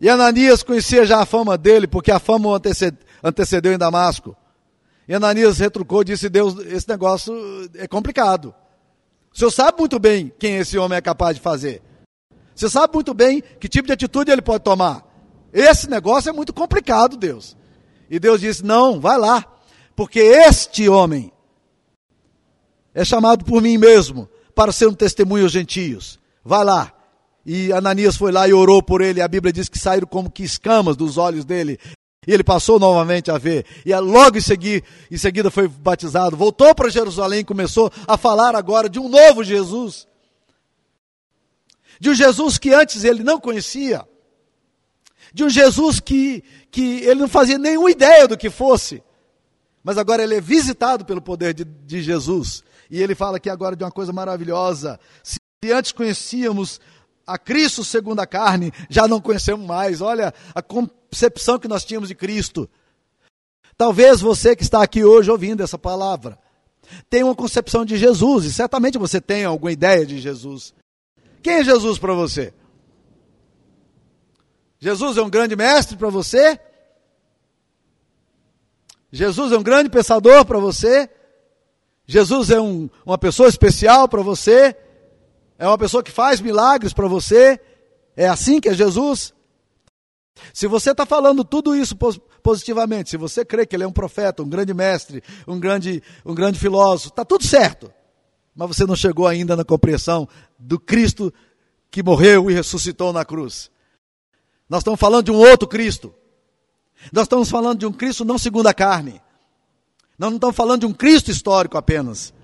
E 0.00 0.08
Ananias 0.08 0.62
conhecia 0.62 1.04
já 1.04 1.20
a 1.20 1.26
fama 1.26 1.58
dele, 1.58 1.86
porque 1.86 2.10
a 2.10 2.18
fama 2.18 2.48
o 2.48 2.60
antecedeu 3.22 3.72
em 3.72 3.78
Damasco. 3.78 4.36
E 5.08 5.14
Ananias 5.14 5.58
retrucou 5.58 6.02
e 6.02 6.06
disse: 6.06 6.28
Deus, 6.28 6.58
esse 6.66 6.88
negócio 6.88 7.34
é 7.74 7.88
complicado. 7.88 8.54
O 9.32 9.38
senhor 9.38 9.50
sabe 9.50 9.78
muito 9.78 9.98
bem 9.98 10.32
quem 10.38 10.56
esse 10.56 10.78
homem 10.78 10.98
é 10.98 11.00
capaz 11.00 11.36
de 11.36 11.42
fazer. 11.42 11.82
Você 12.54 12.68
sabe 12.68 12.94
muito 12.94 13.14
bem 13.14 13.42
que 13.60 13.68
tipo 13.68 13.86
de 13.86 13.92
atitude 13.92 14.30
ele 14.30 14.42
pode 14.42 14.64
tomar. 14.64 15.04
Esse 15.52 15.88
negócio 15.88 16.28
é 16.28 16.32
muito 16.32 16.52
complicado, 16.52 17.16
Deus. 17.16 17.56
E 18.10 18.18
Deus 18.18 18.40
disse: 18.40 18.64
Não, 18.64 19.00
vai 19.00 19.18
lá, 19.18 19.44
porque 19.96 20.20
este 20.20 20.88
homem 20.88 21.32
é 22.94 23.04
chamado 23.04 23.44
por 23.44 23.62
mim 23.62 23.78
mesmo 23.78 24.28
para 24.54 24.72
ser 24.72 24.88
um 24.88 24.94
testemunho 24.94 25.44
aos 25.44 25.52
gentios. 25.52 26.18
Vai 26.44 26.64
lá. 26.64 26.92
E 27.50 27.72
Ananias 27.72 28.14
foi 28.14 28.30
lá 28.30 28.46
e 28.46 28.52
orou 28.52 28.82
por 28.82 29.00
ele. 29.00 29.22
A 29.22 29.26
Bíblia 29.26 29.50
diz 29.50 29.70
que 29.70 29.78
saíram 29.78 30.06
como 30.06 30.30
que 30.30 30.42
escamas 30.42 30.98
dos 30.98 31.16
olhos 31.16 31.46
dele. 31.46 31.80
E 32.26 32.30
ele 32.34 32.44
passou 32.44 32.78
novamente 32.78 33.30
a 33.30 33.38
ver. 33.38 33.64
E 33.86 33.96
logo 33.96 34.36
em 34.36 34.40
seguida, 34.42 34.86
em 35.10 35.16
seguida 35.16 35.50
foi 35.50 35.66
batizado. 35.66 36.36
Voltou 36.36 36.74
para 36.74 36.90
Jerusalém 36.90 37.40
e 37.40 37.44
começou 37.44 37.90
a 38.06 38.18
falar 38.18 38.54
agora 38.54 38.86
de 38.86 38.98
um 38.98 39.08
novo 39.08 39.42
Jesus. 39.42 40.06
De 41.98 42.10
um 42.10 42.14
Jesus 42.14 42.58
que 42.58 42.74
antes 42.74 43.02
ele 43.02 43.22
não 43.22 43.40
conhecia. 43.40 44.06
De 45.32 45.42
um 45.42 45.48
Jesus 45.48 46.00
que, 46.00 46.44
que 46.70 47.00
ele 47.00 47.20
não 47.20 47.28
fazia 47.28 47.56
nenhuma 47.56 47.90
ideia 47.90 48.28
do 48.28 48.36
que 48.36 48.50
fosse. 48.50 49.02
Mas 49.82 49.96
agora 49.96 50.22
ele 50.22 50.34
é 50.34 50.40
visitado 50.40 51.02
pelo 51.02 51.22
poder 51.22 51.54
de, 51.54 51.64
de 51.64 52.02
Jesus. 52.02 52.62
E 52.90 53.02
ele 53.02 53.14
fala 53.14 53.38
aqui 53.38 53.48
agora 53.48 53.74
de 53.74 53.84
uma 53.84 53.90
coisa 53.90 54.12
maravilhosa. 54.12 55.00
Se 55.22 55.38
antes 55.72 55.92
conhecíamos 55.92 56.78
a 57.28 57.36
Cristo 57.38 57.84
segundo 57.84 58.20
a 58.20 58.26
carne, 58.26 58.72
já 58.88 59.06
não 59.06 59.20
conhecemos 59.20 59.66
mais. 59.66 60.00
Olha 60.00 60.32
a 60.54 60.62
concepção 60.62 61.58
que 61.58 61.68
nós 61.68 61.84
tínhamos 61.84 62.08
de 62.08 62.14
Cristo. 62.14 62.68
Talvez 63.76 64.20
você 64.20 64.56
que 64.56 64.62
está 64.62 64.82
aqui 64.82 65.04
hoje 65.04 65.30
ouvindo 65.30 65.62
essa 65.62 65.78
palavra 65.78 66.38
tenha 67.10 67.26
uma 67.26 67.34
concepção 67.34 67.84
de 67.84 67.98
Jesus, 67.98 68.46
e 68.46 68.52
certamente 68.52 68.96
você 68.96 69.20
tem 69.20 69.44
alguma 69.44 69.70
ideia 69.70 70.06
de 70.06 70.18
Jesus. 70.18 70.72
Quem 71.42 71.56
é 71.56 71.64
Jesus 71.64 71.98
para 71.98 72.14
você? 72.14 72.54
Jesus 74.80 75.18
é 75.18 75.22
um 75.22 75.28
grande 75.28 75.54
mestre 75.54 75.98
para 75.98 76.08
você? 76.08 76.58
Jesus 79.12 79.52
é 79.52 79.58
um 79.58 79.62
grande 79.62 79.90
pensador 79.90 80.46
para 80.46 80.58
você? 80.58 81.10
Jesus 82.06 82.50
é 82.50 82.58
um, 82.58 82.88
uma 83.04 83.18
pessoa 83.18 83.50
especial 83.50 84.08
para 84.08 84.22
você? 84.22 84.74
É 85.58 85.66
uma 85.66 85.76
pessoa 85.76 86.02
que 86.02 86.10
faz 86.10 86.40
milagres 86.40 86.92
para 86.92 87.08
você? 87.08 87.60
É 88.16 88.28
assim 88.28 88.60
que 88.60 88.68
é 88.68 88.74
Jesus? 88.74 89.34
Se 90.52 90.68
você 90.68 90.92
está 90.92 91.04
falando 91.04 91.44
tudo 91.44 91.74
isso 91.74 91.96
positivamente, 92.42 93.10
se 93.10 93.16
você 93.16 93.44
crê 93.44 93.66
que 93.66 93.74
ele 93.74 93.82
é 93.82 93.86
um 93.86 93.92
profeta, 93.92 94.42
um 94.42 94.48
grande 94.48 94.72
mestre, 94.72 95.22
um 95.46 95.58
grande, 95.58 96.02
um 96.24 96.34
grande 96.34 96.58
filósofo, 96.58 97.08
está 97.08 97.24
tudo 97.24 97.44
certo. 97.44 97.92
Mas 98.54 98.68
você 98.68 98.86
não 98.86 98.96
chegou 98.96 99.26
ainda 99.26 99.56
na 99.56 99.64
compreensão 99.64 100.28
do 100.58 100.78
Cristo 100.78 101.32
que 101.90 102.02
morreu 102.02 102.50
e 102.50 102.54
ressuscitou 102.54 103.12
na 103.12 103.24
cruz. 103.24 103.70
Nós 104.68 104.80
estamos 104.80 105.00
falando 105.00 105.24
de 105.24 105.30
um 105.30 105.36
outro 105.36 105.66
Cristo. 105.66 106.14
Nós 107.12 107.24
estamos 107.24 107.48
falando 107.48 107.78
de 107.78 107.86
um 107.86 107.92
Cristo 107.92 108.24
não 108.24 108.38
segundo 108.38 108.66
a 108.66 108.74
carne. 108.74 109.20
Nós 110.18 110.30
não 110.30 110.36
estamos 110.36 110.56
falando 110.56 110.80
de 110.80 110.86
um 110.86 110.92
Cristo 110.92 111.30
histórico 111.30 111.78
apenas. 111.78 112.34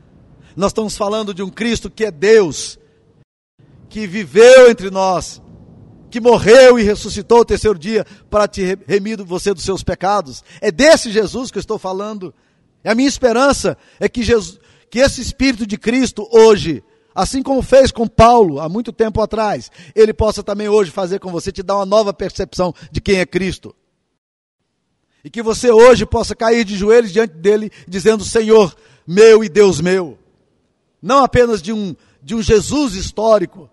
Nós 0.56 0.70
estamos 0.70 0.96
falando 0.96 1.34
de 1.34 1.42
um 1.42 1.50
Cristo 1.50 1.90
que 1.90 2.04
é 2.04 2.10
Deus, 2.10 2.78
que 3.94 4.08
viveu 4.08 4.68
entre 4.68 4.90
nós, 4.90 5.40
que 6.10 6.20
morreu 6.20 6.80
e 6.80 6.82
ressuscitou 6.82 7.38
o 7.38 7.44
terceiro 7.44 7.78
dia 7.78 8.04
para 8.28 8.48
te 8.48 8.76
remir 8.88 9.22
você 9.22 9.54
dos 9.54 9.62
seus 9.62 9.84
pecados. 9.84 10.42
É 10.60 10.72
desse 10.72 11.12
Jesus 11.12 11.48
que 11.48 11.58
eu 11.58 11.60
estou 11.60 11.78
falando. 11.78 12.34
E 12.82 12.88
a 12.88 12.94
minha 12.96 13.08
esperança 13.08 13.78
é 14.00 14.08
que, 14.08 14.24
Jesus, 14.24 14.58
que 14.90 14.98
esse 14.98 15.20
Espírito 15.20 15.64
de 15.64 15.78
Cristo 15.78 16.28
hoje, 16.32 16.82
assim 17.14 17.40
como 17.40 17.62
fez 17.62 17.92
com 17.92 18.08
Paulo 18.08 18.58
há 18.58 18.68
muito 18.68 18.92
tempo 18.92 19.20
atrás, 19.20 19.70
ele 19.94 20.12
possa 20.12 20.42
também 20.42 20.68
hoje 20.68 20.90
fazer 20.90 21.20
com 21.20 21.30
você, 21.30 21.52
te 21.52 21.62
dar 21.62 21.76
uma 21.76 21.86
nova 21.86 22.12
percepção 22.12 22.74
de 22.90 23.00
quem 23.00 23.20
é 23.20 23.24
Cristo. 23.24 23.72
E 25.22 25.30
que 25.30 25.40
você 25.40 25.70
hoje 25.70 26.04
possa 26.04 26.34
cair 26.34 26.64
de 26.64 26.76
joelhos 26.76 27.12
diante 27.12 27.34
dele, 27.34 27.70
dizendo: 27.86 28.24
Senhor, 28.24 28.74
meu 29.06 29.44
e 29.44 29.48
Deus 29.48 29.80
meu. 29.80 30.18
Não 31.00 31.22
apenas 31.22 31.62
de 31.62 31.72
um, 31.72 31.94
de 32.20 32.34
um 32.34 32.42
Jesus 32.42 32.96
histórico, 32.96 33.70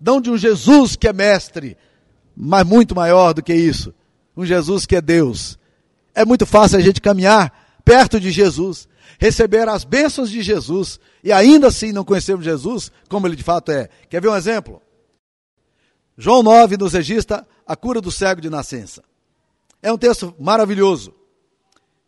não 0.00 0.20
de 0.20 0.30
um 0.30 0.36
Jesus 0.36 0.96
que 0.96 1.06
é 1.06 1.12
mestre, 1.12 1.76
mas 2.36 2.66
muito 2.66 2.94
maior 2.94 3.34
do 3.34 3.42
que 3.42 3.54
isso. 3.54 3.92
Um 4.36 4.44
Jesus 4.44 4.86
que 4.86 4.96
é 4.96 5.00
Deus. 5.00 5.58
É 6.14 6.24
muito 6.24 6.46
fácil 6.46 6.78
a 6.78 6.80
gente 6.80 7.00
caminhar 7.00 7.80
perto 7.84 8.18
de 8.18 8.30
Jesus, 8.30 8.88
receber 9.18 9.68
as 9.68 9.84
bênçãos 9.84 10.30
de 10.30 10.42
Jesus 10.42 10.98
e 11.22 11.32
ainda 11.32 11.68
assim 11.68 11.92
não 11.92 12.04
conhecermos 12.04 12.44
Jesus 12.44 12.90
como 13.08 13.26
ele 13.26 13.36
de 13.36 13.42
fato 13.42 13.70
é. 13.72 13.88
Quer 14.08 14.22
ver 14.22 14.28
um 14.28 14.36
exemplo? 14.36 14.80
João 16.16 16.42
9 16.42 16.76
nos 16.76 16.92
registra 16.92 17.46
a 17.66 17.76
cura 17.76 18.00
do 18.00 18.10
cego 18.10 18.40
de 18.40 18.50
nascença. 18.50 19.02
É 19.82 19.92
um 19.92 19.98
texto 19.98 20.34
maravilhoso. 20.38 21.14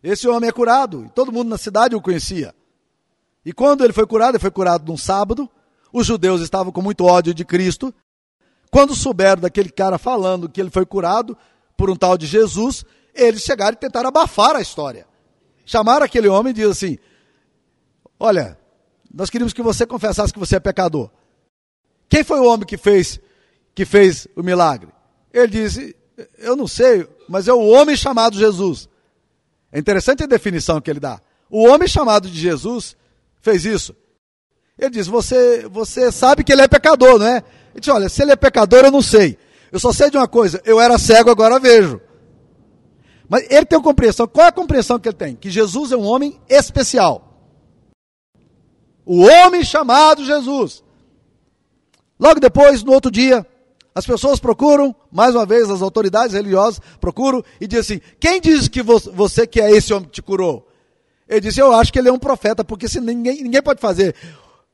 Esse 0.02 0.26
homem 0.28 0.48
é 0.48 0.52
curado, 0.52 1.04
e 1.06 1.10
todo 1.10 1.32
mundo 1.32 1.48
na 1.48 1.56
cidade 1.56 1.94
o 1.94 2.00
conhecia. 2.00 2.54
E 3.44 3.52
quando 3.52 3.84
ele 3.84 3.92
foi 3.92 4.06
curado, 4.06 4.32
ele 4.32 4.40
foi 4.40 4.50
curado 4.50 4.90
num 4.90 4.96
sábado. 4.96 5.48
Os 5.92 6.06
judeus 6.06 6.40
estavam 6.40 6.72
com 6.72 6.80
muito 6.80 7.04
ódio 7.04 7.34
de 7.34 7.44
Cristo. 7.44 7.94
Quando 8.70 8.94
souberam 8.94 9.42
daquele 9.42 9.68
cara 9.68 9.98
falando 9.98 10.48
que 10.48 10.60
ele 10.60 10.70
foi 10.70 10.86
curado 10.86 11.36
por 11.76 11.90
um 11.90 11.96
tal 11.96 12.16
de 12.16 12.26
Jesus, 12.26 12.84
eles 13.14 13.42
chegaram 13.42 13.74
e 13.74 13.80
tentaram 13.80 14.08
abafar 14.08 14.56
a 14.56 14.60
história. 14.60 15.06
Chamaram 15.66 16.04
aquele 16.04 16.28
homem 16.28 16.50
e 16.50 16.54
disseram 16.54 16.72
assim: 16.72 16.98
Olha, 18.18 18.58
nós 19.12 19.28
queríamos 19.28 19.52
que 19.52 19.62
você 19.62 19.84
confessasse 19.84 20.32
que 20.32 20.38
você 20.38 20.56
é 20.56 20.60
pecador. 20.60 21.10
Quem 22.08 22.24
foi 22.24 22.40
o 22.40 22.44
homem 22.44 22.66
que 22.66 22.76
fez 22.76 23.20
que 23.74 23.84
fez 23.84 24.26
o 24.34 24.42
milagre? 24.42 24.88
Ele 25.32 25.48
disse: 25.48 25.94
Eu 26.38 26.56
não 26.56 26.66
sei, 26.66 27.06
mas 27.28 27.48
é 27.48 27.52
o 27.52 27.66
homem 27.66 27.96
chamado 27.96 28.38
Jesus. 28.38 28.88
É 29.70 29.78
interessante 29.78 30.22
a 30.22 30.26
definição 30.26 30.80
que 30.80 30.90
ele 30.90 31.00
dá. 31.00 31.20
O 31.50 31.66
homem 31.66 31.88
chamado 31.88 32.30
de 32.30 32.38
Jesus 32.38 32.96
fez 33.40 33.64
isso. 33.64 33.94
Ele 34.78 34.90
diz: 34.90 35.06
Você, 35.06 35.68
você 35.68 36.10
sabe 36.10 36.44
que 36.44 36.52
ele 36.52 36.62
é 36.62 36.68
pecador, 36.68 37.18
não 37.18 37.26
é? 37.26 37.36
Ele 37.72 37.80
diz: 37.80 37.88
Olha, 37.88 38.08
se 38.08 38.22
ele 38.22 38.32
é 38.32 38.36
pecador, 38.36 38.84
eu 38.84 38.90
não 38.90 39.02
sei. 39.02 39.38
Eu 39.70 39.80
só 39.80 39.92
sei 39.92 40.10
de 40.10 40.16
uma 40.16 40.28
coisa: 40.28 40.60
eu 40.64 40.80
era 40.80 40.98
cego, 40.98 41.30
agora 41.30 41.58
vejo. 41.58 42.00
Mas 43.28 43.46
ele 43.50 43.64
tem 43.64 43.78
uma 43.78 43.84
compreensão. 43.84 44.28
Qual 44.28 44.44
é 44.44 44.50
a 44.50 44.52
compreensão 44.52 44.98
que 44.98 45.08
ele 45.08 45.16
tem? 45.16 45.34
Que 45.34 45.50
Jesus 45.50 45.90
é 45.92 45.96
um 45.96 46.04
homem 46.04 46.38
especial. 46.48 47.32
O 49.06 49.22
homem 49.22 49.64
chamado 49.64 50.24
Jesus. 50.24 50.84
Logo 52.20 52.38
depois, 52.38 52.84
no 52.84 52.92
outro 52.92 53.10
dia, 53.10 53.44
as 53.94 54.06
pessoas 54.06 54.38
procuram, 54.38 54.94
mais 55.10 55.34
uma 55.34 55.44
vez, 55.44 55.70
as 55.70 55.82
autoridades 55.82 56.34
religiosas 56.34 56.80
procuram 57.00 57.42
e 57.60 57.66
dizem 57.66 57.98
assim: 57.98 58.14
quem 58.20 58.40
diz 58.40 58.68
que 58.68 58.82
você 58.82 59.46
que 59.46 59.60
é 59.60 59.70
esse 59.70 59.92
homem 59.94 60.06
que 60.06 60.14
te 60.14 60.22
curou? 60.22 60.68
Ele 61.28 61.40
disse: 61.40 61.60
eu 61.60 61.72
acho 61.72 61.92
que 61.92 61.98
ele 61.98 62.08
é 62.08 62.12
um 62.12 62.18
profeta, 62.18 62.62
porque 62.62 62.86
se 62.88 63.00
ninguém, 63.00 63.42
ninguém 63.42 63.62
pode 63.62 63.80
fazer 63.80 64.14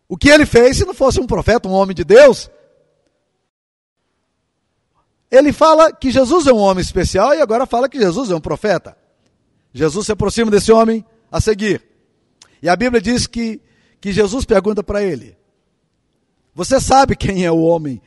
o 0.08 0.16
que 0.16 0.28
ele 0.28 0.46
fez 0.46 0.78
se 0.78 0.84
não 0.84 0.94
fosse 0.94 1.20
um 1.20 1.26
profeta, 1.26 1.68
um 1.68 1.72
homem 1.72 1.94
de 1.94 2.04
Deus. 2.04 2.50
Ele 5.30 5.52
fala 5.52 5.92
que 5.92 6.10
Jesus 6.10 6.46
é 6.46 6.52
um 6.52 6.58
homem 6.58 6.80
especial 6.80 7.34
e 7.34 7.40
agora 7.40 7.66
fala 7.66 7.88
que 7.88 7.98
Jesus 7.98 8.30
é 8.30 8.34
um 8.34 8.40
profeta. 8.40 8.96
Jesus 9.72 10.06
se 10.06 10.12
aproxima 10.12 10.50
desse 10.50 10.72
homem 10.72 11.04
a 11.30 11.40
seguir. 11.40 11.82
E 12.62 12.68
a 12.68 12.74
Bíblia 12.74 13.00
diz 13.00 13.26
que, 13.26 13.60
que 14.00 14.10
Jesus 14.12 14.44
pergunta 14.44 14.82
para 14.82 15.02
ele: 15.02 15.36
Você 16.54 16.80
sabe 16.80 17.14
quem 17.14 17.44
é 17.44 17.50
o 17.50 17.60
homem 17.60 18.00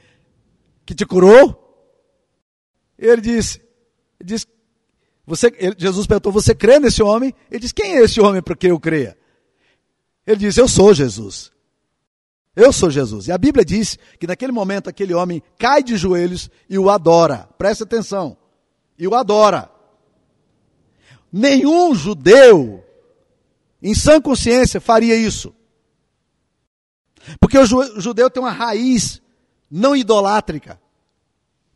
que 0.85 0.95
te 0.95 1.05
curou? 1.05 1.59
Ele 2.97 3.11
ele 3.11 3.21
disse 3.21 4.47
você, 5.25 5.47
ele, 5.57 5.75
Jesus 5.77 6.07
perguntou, 6.07 6.31
você 6.31 6.53
crê 6.53 6.79
nesse 6.79 7.01
homem? 7.01 7.33
Ele 7.49 7.61
disse, 7.61 7.73
quem 7.73 7.95
é 7.95 8.03
esse 8.03 8.19
homem 8.19 8.41
para 8.41 8.55
que 8.55 8.67
eu 8.67 8.79
creia? 8.79 9.17
Ele 10.27 10.37
disse, 10.37 10.59
eu 10.59 10.67
sou 10.67 10.93
Jesus. 10.93 11.51
Eu 12.55 12.73
sou 12.73 12.89
Jesus. 12.89 13.27
E 13.27 13.31
a 13.31 13.37
Bíblia 13.37 13.63
diz 13.63 13.97
que 14.19 14.27
naquele 14.27 14.51
momento 14.51 14.89
aquele 14.89 15.13
homem 15.13 15.41
cai 15.57 15.81
de 15.81 15.95
joelhos 15.95 16.49
e 16.69 16.77
o 16.77 16.89
adora. 16.89 17.47
Presta 17.57 17.83
atenção. 17.83 18.37
E 18.97 19.07
o 19.07 19.15
adora. 19.15 19.71
Nenhum 21.31 21.95
judeu, 21.95 22.83
em 23.81 23.95
sã 23.95 24.21
consciência, 24.21 24.81
faria 24.81 25.15
isso. 25.15 25.55
Porque 27.39 27.57
o 27.57 27.65
judeu 27.65 28.29
tem 28.29 28.43
uma 28.43 28.51
raiz 28.51 29.21
não 29.69 29.95
idolátrica. 29.95 30.79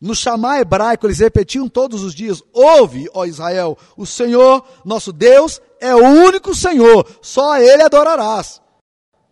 no 0.02 0.14
chamar 0.14 0.60
hebraico, 0.60 1.08
eles 1.08 1.20
repetiam 1.20 1.70
todos 1.70 2.04
os 2.04 2.14
dias: 2.14 2.44
Ouve, 2.52 3.10
ó 3.14 3.26
Israel, 3.26 3.78
o 3.96 4.06
Senhor, 4.06 4.68
nosso 4.84 5.14
Deus, 5.14 5.62
é 5.80 5.96
o 5.96 6.04
único 6.04 6.54
Senhor, 6.54 7.08
só 7.22 7.54
a 7.54 7.62
Ele 7.62 7.82
adorarás. 7.82 8.62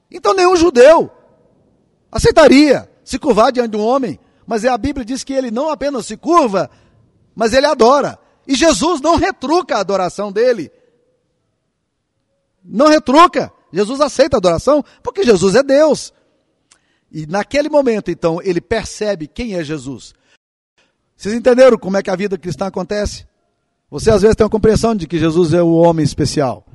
Então 0.09 0.33
nenhum 0.33 0.55
judeu 0.55 1.11
aceitaria 2.13 2.89
se 3.03 3.17
curvar 3.17 3.51
diante 3.51 3.71
de 3.71 3.77
um 3.77 3.85
homem, 3.85 4.19
mas 4.45 4.63
a 4.65 4.77
Bíblia 4.77 5.03
diz 5.03 5.23
que 5.23 5.33
ele 5.33 5.49
não 5.49 5.69
apenas 5.69 6.05
se 6.05 6.15
curva, 6.15 6.69
mas 7.35 7.53
ele 7.53 7.65
adora. 7.65 8.19
E 8.47 8.55
Jesus 8.55 9.01
não 9.01 9.15
retruca 9.15 9.75
a 9.75 9.79
adoração 9.79 10.31
dele. 10.31 10.71
Não 12.63 12.87
retruca. 12.87 13.51
Jesus 13.71 13.99
aceita 13.99 14.37
a 14.37 14.39
adoração 14.39 14.83
porque 15.01 15.23
Jesus 15.23 15.55
é 15.55 15.63
Deus. 15.63 16.13
E 17.11 17.25
naquele 17.25 17.69
momento, 17.69 18.11
então, 18.11 18.41
ele 18.41 18.61
percebe 18.61 19.27
quem 19.27 19.55
é 19.55 19.63
Jesus. 19.63 20.13
Vocês 21.15 21.33
entenderam 21.33 21.77
como 21.77 21.97
é 21.97 22.03
que 22.03 22.09
a 22.09 22.15
vida 22.15 22.37
cristã 22.37 22.67
acontece? 22.67 23.25
Você 23.89 24.11
às 24.11 24.21
vezes 24.21 24.35
tem 24.35 24.43
uma 24.43 24.49
compreensão 24.49 24.95
de 24.95 25.07
que 25.07 25.19
Jesus 25.19 25.53
é 25.53 25.61
o 25.61 25.73
homem 25.73 26.03
especial. 26.03 26.65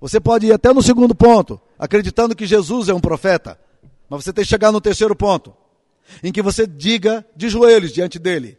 Você 0.00 0.20
pode 0.20 0.46
ir 0.46 0.52
até 0.52 0.72
no 0.72 0.82
segundo 0.82 1.14
ponto, 1.14 1.60
acreditando 1.78 2.34
que 2.34 2.46
Jesus 2.46 2.88
é 2.88 2.94
um 2.94 3.00
profeta. 3.00 3.58
Mas 4.12 4.24
você 4.24 4.32
tem 4.34 4.44
que 4.44 4.50
chegar 4.50 4.70
no 4.70 4.78
terceiro 4.78 5.16
ponto, 5.16 5.56
em 6.22 6.30
que 6.30 6.42
você 6.42 6.66
diga 6.66 7.26
de 7.34 7.48
joelhos 7.48 7.90
diante 7.90 8.18
dele: 8.18 8.58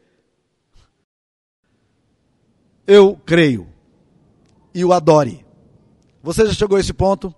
Eu 2.88 3.16
creio 3.24 3.72
e 4.74 4.84
o 4.84 4.92
adore. 4.92 5.46
Você 6.24 6.44
já 6.48 6.54
chegou 6.54 6.76
a 6.76 6.80
esse 6.80 6.92
ponto? 6.92 7.32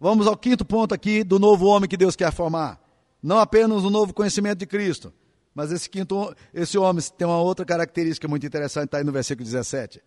Vamos 0.00 0.26
ao 0.26 0.38
quinto 0.38 0.64
ponto 0.64 0.94
aqui 0.94 1.22
do 1.22 1.38
novo 1.38 1.66
homem 1.66 1.86
que 1.86 1.98
Deus 1.98 2.16
quer 2.16 2.32
formar. 2.32 2.80
Não 3.22 3.38
apenas 3.38 3.84
o 3.84 3.90
novo 3.90 4.14
conhecimento 4.14 4.60
de 4.60 4.66
Cristo, 4.66 5.12
mas 5.54 5.70
esse 5.70 5.90
quinto, 5.90 6.34
esse 6.54 6.78
homem 6.78 7.04
tem 7.18 7.26
uma 7.26 7.42
outra 7.42 7.66
característica 7.66 8.26
muito 8.26 8.46
interessante, 8.46 8.86
está 8.86 8.96
aí 8.96 9.04
no 9.04 9.12
versículo 9.12 9.44
17. 9.44 10.02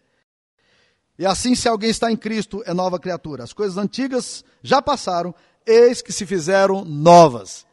E 1.19 1.25
assim, 1.25 1.53
se 1.53 1.67
alguém 1.67 1.91
está 1.91 2.11
em 2.11 2.17
Cristo, 2.17 2.63
é 2.65 2.73
nova 2.73 2.99
criatura. 2.99 3.43
As 3.43 3.53
coisas 3.53 3.77
antigas 3.77 4.43
já 4.63 4.81
passaram, 4.81 5.35
eis 5.67 6.01
que 6.01 6.13
se 6.13 6.25
fizeram 6.25 6.83
novas. 6.85 7.65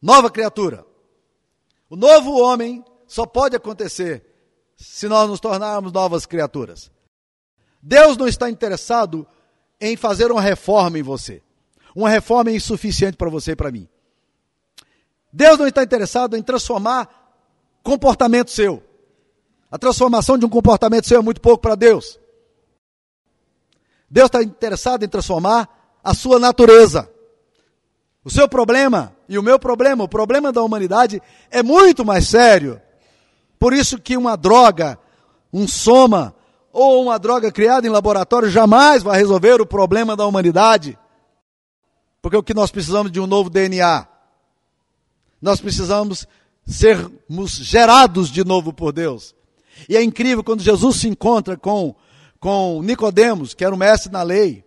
Nova 0.00 0.30
criatura. 0.30 0.84
O 1.90 1.96
novo 1.96 2.40
homem 2.40 2.84
só 3.06 3.26
pode 3.26 3.54
acontecer 3.54 4.24
se 4.76 5.08
nós 5.08 5.28
nos 5.28 5.40
tornarmos 5.40 5.92
novas 5.92 6.24
criaturas. 6.26 6.90
Deus 7.82 8.16
não 8.16 8.26
está 8.26 8.50
interessado 8.50 9.26
em 9.80 9.96
fazer 9.96 10.30
uma 10.32 10.40
reforma 10.40 10.98
em 10.98 11.02
você. 11.02 11.42
Uma 11.94 12.08
reforma 12.08 12.50
insuficiente 12.50 13.16
para 13.16 13.30
você 13.30 13.52
e 13.52 13.56
para 13.56 13.70
mim. 13.70 13.88
Deus 15.32 15.58
não 15.58 15.66
está 15.66 15.82
interessado 15.82 16.36
em 16.36 16.42
transformar 16.42 17.08
comportamento 17.82 18.50
seu. 18.50 18.82
A 19.70 19.78
transformação 19.78 20.38
de 20.38 20.46
um 20.46 20.48
comportamento 20.48 21.06
seu 21.06 21.18
é 21.18 21.22
muito 21.22 21.40
pouco 21.40 21.60
para 21.60 21.74
Deus. 21.74 22.18
Deus 24.10 24.26
está 24.26 24.42
interessado 24.42 25.04
em 25.04 25.08
transformar 25.08 25.77
a 26.08 26.14
sua 26.14 26.38
natureza. 26.38 27.06
O 28.24 28.30
seu 28.30 28.48
problema 28.48 29.14
e 29.28 29.38
o 29.38 29.42
meu 29.42 29.58
problema, 29.58 30.04
o 30.04 30.08
problema 30.08 30.50
da 30.50 30.62
humanidade, 30.62 31.20
é 31.50 31.62
muito 31.62 32.02
mais 32.02 32.26
sério. 32.26 32.80
Por 33.58 33.74
isso 33.74 33.98
que 33.98 34.16
uma 34.16 34.34
droga, 34.34 34.98
um 35.52 35.68
soma, 35.68 36.34
ou 36.72 37.02
uma 37.02 37.18
droga 37.18 37.52
criada 37.52 37.86
em 37.86 37.90
laboratório 37.90 38.48
jamais 38.48 39.02
vai 39.02 39.18
resolver 39.18 39.60
o 39.60 39.66
problema 39.66 40.16
da 40.16 40.26
humanidade. 40.26 40.98
Porque 42.22 42.36
o 42.38 42.42
que 42.42 42.54
nós 42.54 42.70
precisamos 42.70 43.12
de 43.12 43.20
um 43.20 43.26
novo 43.26 43.50
DNA. 43.50 44.06
Nós 45.42 45.60
precisamos 45.60 46.26
sermos 46.66 47.50
gerados 47.50 48.30
de 48.30 48.44
novo 48.44 48.72
por 48.72 48.92
Deus. 48.92 49.34
E 49.86 49.94
é 49.94 50.02
incrível 50.02 50.42
quando 50.42 50.62
Jesus 50.62 50.96
se 50.96 51.08
encontra 51.08 51.54
com, 51.56 51.94
com 52.40 52.80
Nicodemos, 52.82 53.52
que 53.52 53.62
era 53.62 53.74
um 53.74 53.78
mestre 53.78 54.10
na 54.10 54.22
lei. 54.22 54.64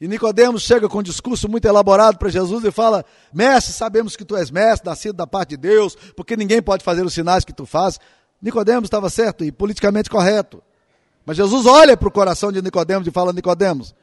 E 0.00 0.08
Nicodemos 0.08 0.62
chega 0.62 0.88
com 0.88 1.00
um 1.00 1.02
discurso 1.02 1.46
muito 1.46 1.66
elaborado 1.66 2.16
para 2.16 2.30
Jesus 2.30 2.64
e 2.64 2.70
fala: 2.70 3.04
Mestre, 3.32 3.74
sabemos 3.74 4.16
que 4.16 4.24
tu 4.24 4.34
és 4.34 4.50
mestre, 4.50 4.88
nascido 4.88 5.14
da 5.14 5.26
parte 5.26 5.50
de 5.50 5.58
Deus, 5.58 5.94
porque 6.16 6.36
ninguém 6.36 6.62
pode 6.62 6.82
fazer 6.82 7.04
os 7.04 7.12
sinais 7.12 7.44
que 7.44 7.52
tu 7.52 7.66
fazes. 7.66 8.00
Nicodemos 8.40 8.86
estava 8.86 9.10
certo 9.10 9.44
e 9.44 9.52
politicamente 9.52 10.08
correto. 10.08 10.62
Mas 11.26 11.36
Jesus 11.36 11.66
olha 11.66 11.98
para 11.98 12.08
o 12.08 12.10
coração 12.10 12.50
de 12.50 12.62
Nicodemos 12.62 13.06
e 13.06 13.10
fala: 13.10 13.30
Nicodemos, 13.30 13.94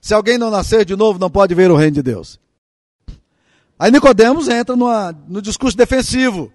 se 0.00 0.14
alguém 0.14 0.38
não 0.38 0.50
nascer 0.50 0.86
de 0.86 0.96
novo, 0.96 1.18
não 1.18 1.30
pode 1.30 1.54
ver 1.54 1.70
o 1.70 1.76
reino 1.76 1.96
de 1.96 2.02
Deus. 2.02 2.40
Aí 3.78 3.90
Nicodemos 3.90 4.48
entra 4.48 4.74
numa, 4.74 5.12
no 5.28 5.42
discurso 5.42 5.76
defensivo. 5.76 6.50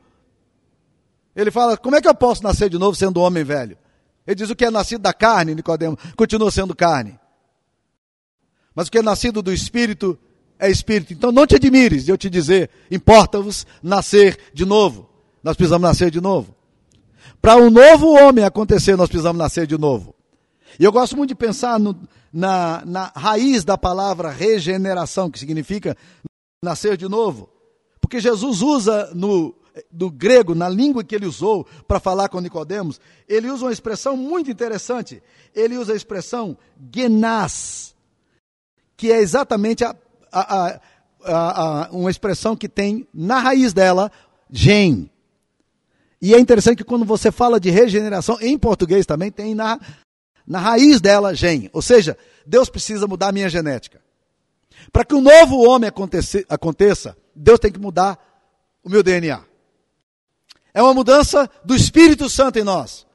Ele 1.35 1.51
fala: 1.51 1.77
como 1.77 1.95
é 1.95 2.01
que 2.01 2.07
eu 2.07 2.15
posso 2.15 2.41
nascer 2.41 2.69
de 2.71 2.79
novo 2.79 2.95
sendo 2.95 3.21
homem 3.21 3.43
velho? 3.43 3.77
Ele 4.25 4.35
diz: 4.35 4.49
o 4.49 4.55
que 4.55 4.65
é 4.65 4.71
nascido 4.71 5.01
da 5.01 5.13
carne, 5.13 5.53
Nicodemos, 5.53 5.99
continua 6.15 6.49
sendo 6.49 6.75
carne. 6.75 7.19
Mas 8.79 8.87
o 8.87 8.91
que 8.91 8.99
é 8.99 9.01
nascido 9.01 9.41
do 9.41 9.51
espírito 9.51 10.17
é 10.57 10.71
espírito. 10.71 11.11
Então 11.11 11.33
não 11.33 11.45
te 11.45 11.55
admires 11.55 12.05
de 12.05 12.13
eu 12.13 12.17
te 12.17 12.29
dizer: 12.29 12.69
importa-vos 12.89 13.67
nascer 13.83 14.39
de 14.53 14.63
novo. 14.65 15.09
Nós 15.43 15.57
precisamos 15.57 15.85
nascer 15.85 16.09
de 16.09 16.21
novo. 16.21 16.55
Para 17.41 17.57
um 17.57 17.69
novo 17.69 18.13
homem 18.13 18.45
acontecer, 18.45 18.95
nós 18.95 19.09
precisamos 19.09 19.37
nascer 19.37 19.67
de 19.67 19.77
novo. 19.77 20.15
E 20.79 20.85
eu 20.85 20.93
gosto 20.93 21.17
muito 21.17 21.27
de 21.27 21.35
pensar 21.35 21.77
no, 21.77 21.93
na, 22.31 22.81
na 22.85 23.11
raiz 23.13 23.65
da 23.65 23.77
palavra 23.77 24.29
regeneração, 24.29 25.29
que 25.29 25.39
significa 25.39 25.97
nascer 26.63 26.95
de 26.95 27.09
novo. 27.09 27.49
Porque 27.99 28.21
Jesus 28.21 28.61
usa 28.61 29.11
no, 29.13 29.53
do 29.91 30.09
grego, 30.09 30.55
na 30.55 30.69
língua 30.69 31.03
que 31.03 31.13
ele 31.13 31.25
usou 31.25 31.67
para 31.85 31.99
falar 31.99 32.29
com 32.29 32.39
Nicodemos, 32.39 32.97
ele 33.27 33.49
usa 33.49 33.65
uma 33.65 33.73
expressão 33.73 34.15
muito 34.15 34.49
interessante. 34.49 35.21
Ele 35.53 35.77
usa 35.77 35.91
a 35.91 35.97
expressão 35.97 36.57
genas, 36.95 37.93
que 38.99 39.13
é 39.13 39.21
exatamente 39.21 39.85
a, 39.85 39.95
a, 40.29 40.79
a, 41.23 41.89
uma 41.89 42.11
expressão 42.11 42.53
que 42.53 42.67
tem 42.67 43.07
na 43.13 43.39
raiz 43.39 43.73
dela 43.73 44.11
gen. 44.51 45.09
E 46.21 46.35
é 46.35 46.39
interessante 46.39 46.79
que 46.79 46.83
quando 46.83 47.05
você 47.05 47.31
fala 47.31 47.61
de 47.61 47.69
regeneração, 47.69 48.37
em 48.41 48.57
português 48.57 49.05
também 49.05 49.31
tem 49.31 49.55
na, 49.55 49.79
na 50.45 50.59
raiz 50.59 50.99
dela 50.99 51.33
gen. 51.33 51.69
Ou 51.71 51.81
seja, 51.81 52.17
Deus 52.45 52.69
precisa 52.69 53.07
mudar 53.07 53.29
a 53.29 53.31
minha 53.31 53.47
genética. 53.47 54.01
Para 54.91 55.05
que 55.05 55.15
um 55.15 55.21
novo 55.21 55.65
homem 55.65 55.89
aconteça, 56.49 57.15
Deus 57.33 57.57
tem 57.57 57.71
que 57.71 57.79
mudar 57.79 58.19
o 58.83 58.89
meu 58.89 59.01
DNA. 59.01 59.41
É 60.73 60.83
uma 60.83 60.93
mudança 60.93 61.49
do 61.63 61.73
Espírito 61.73 62.29
Santo 62.29 62.59
em 62.59 62.65
nós. 62.65 63.07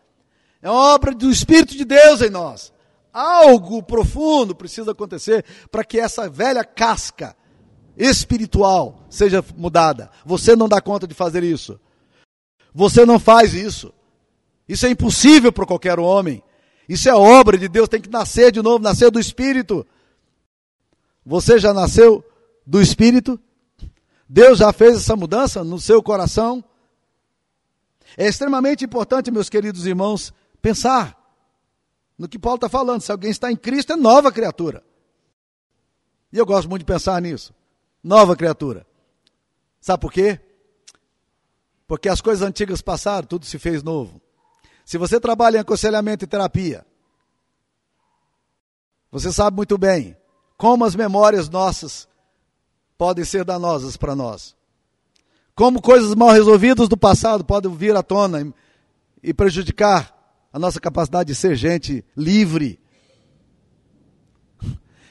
É 0.63 0.71
uma 0.71 0.95
obra 0.95 1.13
do 1.13 1.31
Espírito 1.31 1.77
de 1.77 1.85
Deus 1.85 2.23
em 2.23 2.31
nós. 2.31 2.73
Algo 3.15 3.81
profundo 3.81 4.57
precisa 4.57 4.91
acontecer 4.91 5.45
para 5.71 5.85
que 5.85 6.01
essa 6.01 6.29
velha 6.29 6.65
casca 6.65 7.37
espiritual 7.97 9.07
seja 9.09 9.45
mudada. 9.57 10.11
Você 10.27 10.57
não 10.57 10.69
dá 10.69 10.81
conta 10.81 11.07
de 11.07 11.15
fazer 11.15 11.45
isso. 11.45 11.79
Você 12.75 13.07
não 13.07 13.21
faz 13.21 13.55
isso. 13.55 13.95
Isso 14.69 14.85
é 14.85 14.91
impossível 14.91 15.53
para 15.53 15.65
qualquer 15.65 16.01
homem. 16.01 16.43
Isso 16.89 17.09
é 17.09 17.15
obra 17.15 17.57
de 17.57 17.69
Deus, 17.69 17.89
tem 17.89 18.01
que 18.01 18.11
nascer 18.11 18.51
de 18.51 18.61
novo, 18.61 18.83
nascer 18.83 19.13
do 19.13 19.21
Espírito. 19.21 19.87
Você 21.25 21.61
já 21.61 21.73
nasceu 21.73 22.25
do 22.67 22.81
Espírito? 22.83 23.39
Deus 24.29 24.59
já 24.59 24.73
fez 24.73 24.97
essa 24.97 25.15
mudança 25.15 25.63
no 25.63 25.79
seu 25.79 26.03
coração? 26.03 26.65
É 28.17 28.27
extremamente 28.27 28.85
importante, 28.85 29.31
meus 29.31 29.49
queridos 29.49 29.87
irmãos, 29.87 30.35
pensar 30.61 31.24
no 32.19 32.29
que 32.29 32.39
Paulo 32.39 32.57
está 32.57 32.69
falando. 32.69 33.01
Se 33.01 33.13
alguém 33.13 33.31
está 33.31 33.51
em 33.51 33.57
Cristo, 33.57 33.93
é 33.93 33.97
nova 33.97 34.33
criatura. 34.33 34.83
E 36.33 36.39
eu 36.39 36.47
gosto 36.47 36.69
muito 36.69 36.81
de 36.81 36.87
pensar 36.87 37.21
nisso. 37.21 37.55
Nova 38.03 38.37
criatura. 38.37 38.87
Sabe 39.81 40.01
por 40.01 40.13
quê? 40.13 40.41
Porque 41.87 42.09
as 42.09 42.21
coisas 42.21 42.47
antigas 42.47 42.81
passaram, 42.81 43.27
tudo 43.27 43.45
se 43.45 43.59
fez 43.59 43.83
novo. 43.83 44.21
Se 44.85 44.99
você 44.99 45.21
trabalha 45.21 45.59
em 45.59 45.61
aconselhamento 45.61 46.25
e 46.25 46.29
terapia, 46.29 46.87
você 49.11 49.33
sabe 49.33 49.57
muito 49.57 49.79
bem 49.79 50.17
como 50.57 50.85
as 50.85 50.95
memórias 50.95 51.49
nossas 51.49 52.09
podem 52.97 53.25
ser 53.25 53.45
danosas 53.45 53.97
para 53.97 54.15
nós. 54.15 54.57
Como 55.55 55.81
coisas 55.81 56.15
mal 56.15 56.31
resolvidas 56.31 56.89
do 56.89 56.97
passado 56.97 57.45
podem 57.45 57.75
vir 57.75 57.97
à 57.97 58.03
tona 58.03 58.53
e 59.23 59.33
prejudicar 59.33 60.14
a 60.55 60.59
nossa 60.61 60.81
capacidade 60.81 61.27
de 61.27 61.35
ser 61.35 61.57
gente 61.57 62.05
livre. 62.17 62.79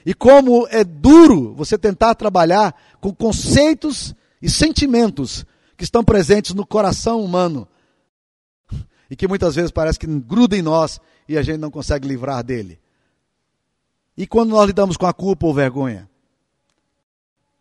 E 0.06 0.14
como 0.14 0.66
é 0.70 0.86
duro 0.86 1.54
você 1.54 1.78
tentar 1.78 2.16
trabalhar 2.16 2.74
com 3.02 3.14
conceitos 3.14 4.16
e 4.42 4.50
sentimentos 4.50 5.46
que 5.76 5.84
estão 5.84 6.02
presentes 6.02 6.54
no 6.54 6.66
coração 6.66 7.22
humano 7.22 7.68
e 9.10 9.18
que 9.18 9.28
muitas 9.28 9.56
vezes 9.56 9.70
parece 9.70 10.00
que 10.00 10.08
grudam 10.08 10.58
em 10.58 10.62
nós 10.62 11.02
e 11.28 11.38
a 11.38 11.42
gente 11.42 11.58
não 11.58 11.70
consegue 11.70 12.08
livrar 12.08 12.42
dele. 12.42 12.80
E 14.16 14.26
quando 14.26 14.52
nós 14.52 14.66
lidamos 14.66 14.96
com 14.96 15.08
a 15.08 15.14
culpa 15.14 15.46
ou 15.46 15.54
vergonha? 15.54 16.10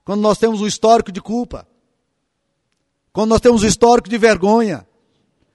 Quando 0.04 0.20
nós 0.20 0.38
temos 0.38 0.60
um 0.60 0.68
histórico 0.68 1.10
de 1.10 1.20
culpa. 1.20 1.66
Quando 3.12 3.30
nós 3.30 3.40
temos 3.40 3.64
um 3.64 3.66
histórico 3.66 4.08
de 4.08 4.18
vergonha. 4.18 4.86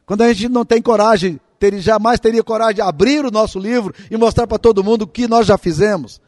Quando 0.06 0.24
a 0.24 0.34
gente 0.34 0.50
não 0.50 0.66
tem 0.66 0.82
coragem, 0.82 1.40
ter, 1.60 1.80
jamais 1.80 2.20
teria 2.20 2.44
coragem 2.44 2.76
de 2.76 2.82
abrir 2.82 3.26
o 3.26 3.32
nosso 3.32 3.60
livro 3.60 3.94
e 4.10 4.18
mostrar 4.18 4.48
para 4.48 4.58
todo 4.58 4.84
mundo 4.84 5.04
o 5.04 5.08
que 5.08 5.28
nós 5.28 5.48
já 5.48 5.58
fizemos. 5.58 6.22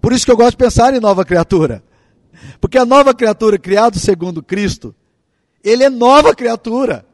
Por 0.00 0.12
isso 0.12 0.24
que 0.24 0.30
eu 0.30 0.36
gosto 0.36 0.52
de 0.52 0.56
pensar 0.58 0.94
em 0.94 1.00
nova 1.00 1.24
criatura. 1.24 1.82
Porque 2.60 2.78
a 2.78 2.84
nova 2.84 3.14
criatura 3.14 3.58
criada 3.58 3.98
segundo 3.98 4.42
Cristo, 4.42 4.94
ele 5.64 5.82
é 5.82 5.90
nova 5.90 6.34
criatura. 6.34 7.06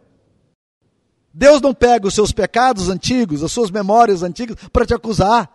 Deus 1.33 1.61
não 1.61 1.73
pega 1.73 2.07
os 2.07 2.15
seus 2.15 2.33
pecados 2.33 2.89
antigos, 2.89 3.43
as 3.43 3.51
suas 3.51 3.71
memórias 3.71 4.23
antigas 4.23 4.57
para 4.73 4.85
te 4.85 4.93
acusar. 4.93 5.51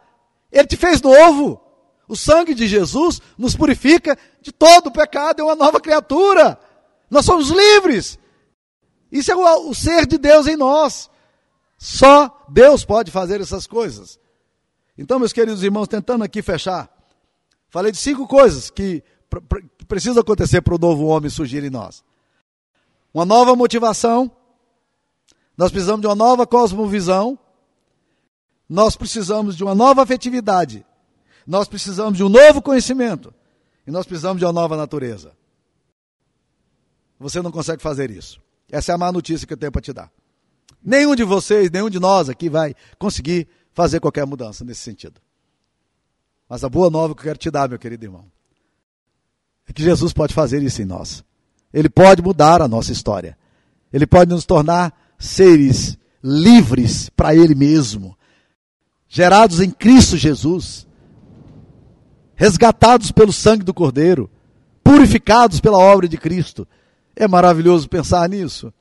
Ele 0.52 0.68
te 0.68 0.76
fez 0.76 1.02
novo. 1.02 1.62
O 2.08 2.16
sangue 2.16 2.56
de 2.56 2.68
Jesus 2.68 3.22
nos 3.38 3.56
purifica 3.56 4.18
de 4.42 4.52
todo 4.52 4.88
o 4.88 4.92
pecado, 4.92 5.42
é 5.42 5.44
uma 5.44 5.56
nova 5.56 5.80
criatura. 5.80 6.58
Nós 7.10 7.26
somos 7.26 7.50
livres. 7.50 8.18
Isso 9.12 9.32
é 9.32 9.36
o, 9.36 9.70
o 9.70 9.76
ser 9.76 10.06
de 10.08 10.18
Deus 10.18 10.48
em 10.48 10.56
nós. 10.56 11.10
Só 11.78 12.46
Deus 12.50 12.84
pode 12.84 13.12
fazer 13.12 13.40
essas 13.40 13.68
coisas. 13.68 14.20
Então, 14.98 15.20
meus 15.20 15.32
queridos 15.32 15.62
irmãos, 15.64 15.88
tentando 15.88 16.24
aqui 16.24 16.42
fechar, 16.42 16.90
falei 17.70 17.92
de 17.92 17.98
cinco 17.98 18.28
coisas 18.28 18.70
que, 18.70 19.04
precisam 19.88 20.22
acontecer 20.22 20.62
para 20.62 20.76
o 20.76 20.80
novo 20.80 21.06
homem 21.06 21.30
surgir 21.30 21.64
em 21.64 21.70
nós. 21.70 22.04
Uma 23.14 23.26
nova 23.26 23.56
motivação, 23.56 24.32
nós 25.58 25.72
precisamos 25.72 26.02
de 26.02 26.08
uma 26.08 26.16
nova 26.16 26.48
cosmovisão, 26.48 27.38
nós 28.70 28.96
precisamos 28.96 29.56
de 29.56 29.64
uma 29.64 29.76
nova 29.76 30.04
afetividade, 30.04 30.86
nós 31.46 31.68
precisamos 31.68 32.18
de 32.18 32.24
um 32.24 32.30
novo 32.30 32.62
conhecimento 32.62 33.34
e 33.86 33.92
nós 33.92 34.06
precisamos 34.06 34.40
de 34.40 34.46
uma 34.46 34.54
nova 34.54 34.76
natureza. 34.76 35.36
Você 37.20 37.42
não 37.42 37.52
consegue 37.52 37.82
fazer 37.82 38.12
isso. 38.12 38.42
Essa 38.70 38.92
é 38.92 38.96
a 38.96 38.98
má 38.98 39.12
notícia 39.12 39.48
que 39.48 39.54
eu 39.54 39.58
tenho 39.58 39.72
para 39.72 39.82
te 39.82 39.94
dar. 39.94 40.12
Nenhum 40.84 41.16
de 41.16 41.24
vocês, 41.24 41.70
nenhum 41.72 41.90
de 41.90 42.00
nós 42.00 42.30
aqui 42.30 42.50
vai 42.50 42.76
conseguir 42.98 43.48
fazer 43.74 44.00
qualquer 44.00 44.26
mudança 44.26 44.64
nesse 44.64 44.82
sentido. 44.82 45.20
Mas 46.50 46.64
a 46.64 46.70
boa 46.70 46.90
nova 46.90 47.14
que 47.14 47.22
eu 47.22 47.26
quero 47.26 47.38
te 47.38 47.52
dar, 47.52 47.68
meu 47.68 47.78
querido 47.78 48.06
irmão, 48.06 48.26
é 49.68 49.74
que 49.74 49.84
Jesus 49.84 50.14
pode 50.14 50.34
fazer 50.34 50.64
isso 50.64 50.82
em 50.82 50.86
nós. 50.86 51.24
Ele 51.74 51.90
pode 51.90 52.22
mudar 52.22 52.62
a 52.62 52.68
nossa 52.68 52.92
história. 52.92 53.38
Ele 53.92 54.08
pode 54.08 54.32
nos 54.32 54.46
tornar 54.46 54.98
seres 55.20 55.98
livres 56.24 57.10
para 57.10 57.36
Ele 57.36 57.56
mesmo, 57.56 58.18
gerados 59.08 59.60
em 59.60 59.70
Cristo 59.70 60.18
Jesus, 60.18 60.88
resgatados 62.36 63.12
pelo 63.12 63.32
sangue 63.32 63.64
do 63.64 63.74
Cordeiro, 63.74 64.30
purificados 64.84 65.60
pela 65.60 65.78
obra 65.78 66.08
de 66.08 66.18
Cristo. 66.18 66.68
É 67.16 67.28
maravilhoso 67.28 67.90
pensar 67.90 68.28
nisso. 68.30 68.74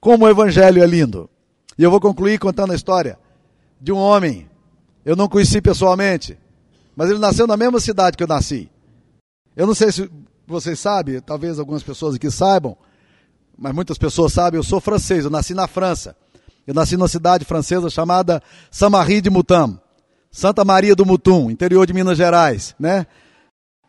Como 0.00 0.24
o 0.24 0.28
Evangelho 0.28 0.82
é 0.82 0.86
lindo. 0.86 1.28
E 1.76 1.82
eu 1.82 1.90
vou 1.90 2.00
concluir 2.00 2.38
contando 2.38 2.72
a 2.72 2.76
história 2.76 3.18
de 3.80 3.92
um 3.92 3.96
homem. 3.96 4.48
Eu 5.04 5.16
não 5.16 5.28
conheci 5.28 5.60
pessoalmente, 5.60 6.38
mas 6.94 7.10
ele 7.10 7.18
nasceu 7.18 7.46
na 7.46 7.56
mesma 7.56 7.80
cidade 7.80 8.16
que 8.16 8.22
eu 8.22 8.28
nasci. 8.28 8.70
Eu 9.56 9.66
não 9.66 9.74
sei 9.74 9.90
se 9.92 10.10
vocês 10.46 10.78
sabem, 10.78 11.20
talvez 11.20 11.58
algumas 11.58 11.82
pessoas 11.82 12.16
aqui 12.16 12.30
saibam, 12.30 12.76
mas 13.56 13.74
muitas 13.74 13.98
pessoas 13.98 14.32
sabem, 14.32 14.58
eu 14.58 14.64
sou 14.64 14.80
francês, 14.80 15.24
eu 15.24 15.30
nasci 15.30 15.54
na 15.54 15.66
França. 15.66 16.16
Eu 16.66 16.74
nasci 16.74 16.96
numa 16.96 17.08
cidade 17.08 17.44
francesa 17.44 17.88
chamada 17.90 18.42
Saint-Marie 18.70 19.20
de 19.20 19.30
Mutam. 19.30 19.80
Santa 20.30 20.64
Maria 20.64 20.94
do 20.94 21.04
Mutum, 21.04 21.50
interior 21.50 21.84
de 21.86 21.92
Minas 21.92 22.16
Gerais, 22.16 22.74
né? 22.78 23.06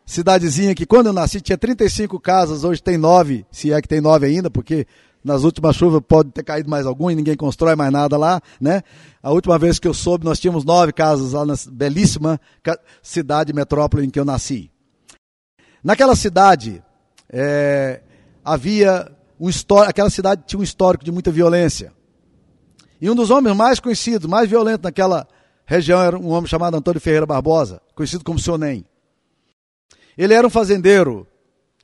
Cidadezinha 0.04 0.74
que 0.74 0.84
quando 0.84 1.06
eu 1.06 1.12
nasci 1.12 1.40
tinha 1.40 1.56
35 1.56 2.18
casas, 2.18 2.64
hoje 2.64 2.82
tem 2.82 2.98
nove, 2.98 3.46
se 3.52 3.72
é 3.72 3.80
que 3.80 3.86
tem 3.86 4.00
nove 4.00 4.26
ainda, 4.26 4.50
porque 4.50 4.84
nas 5.24 5.44
últimas 5.44 5.76
chuvas 5.76 6.02
pode 6.06 6.30
ter 6.30 6.42
caído 6.42 6.68
mais 6.68 6.86
algum 6.86 7.10
e 7.10 7.14
ninguém 7.14 7.36
constrói 7.36 7.76
mais 7.76 7.92
nada 7.92 8.16
lá, 8.16 8.40
né? 8.60 8.82
A 9.22 9.30
última 9.30 9.58
vez 9.58 9.78
que 9.78 9.86
eu 9.86 9.94
soube, 9.94 10.24
nós 10.24 10.40
tínhamos 10.40 10.64
nove 10.64 10.92
casas 10.92 11.32
lá 11.32 11.44
na 11.44 11.54
belíssima 11.70 12.40
cidade 13.02 13.52
metrópole 13.52 14.04
em 14.04 14.10
que 14.10 14.18
eu 14.18 14.24
nasci. 14.24 14.70
Naquela 15.82 16.16
cidade, 16.16 16.82
é, 17.28 18.00
havia 18.44 19.10
um 19.38 19.48
histórico, 19.48 19.90
aquela 19.90 20.10
cidade 20.10 20.42
tinha 20.46 20.60
um 20.60 20.62
histórico 20.62 21.04
de 21.04 21.12
muita 21.12 21.30
violência. 21.30 21.92
E 23.00 23.10
um 23.10 23.14
dos 23.14 23.30
homens 23.30 23.56
mais 23.56 23.80
conhecidos, 23.80 24.28
mais 24.28 24.48
violentos 24.48 24.84
naquela 24.84 25.26
região 25.66 26.00
era 26.00 26.16
um 26.16 26.28
homem 26.28 26.48
chamado 26.48 26.76
Antônio 26.76 27.00
Ferreira 27.00 27.26
Barbosa, 27.26 27.80
conhecido 27.94 28.24
como 28.24 28.38
Sionem. 28.38 28.84
Ele 30.16 30.34
era 30.34 30.46
um 30.46 30.50
fazendeiro 30.50 31.26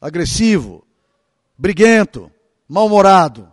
agressivo, 0.01 0.85
briguento, 1.57 2.31
mal-humorado. 2.68 3.50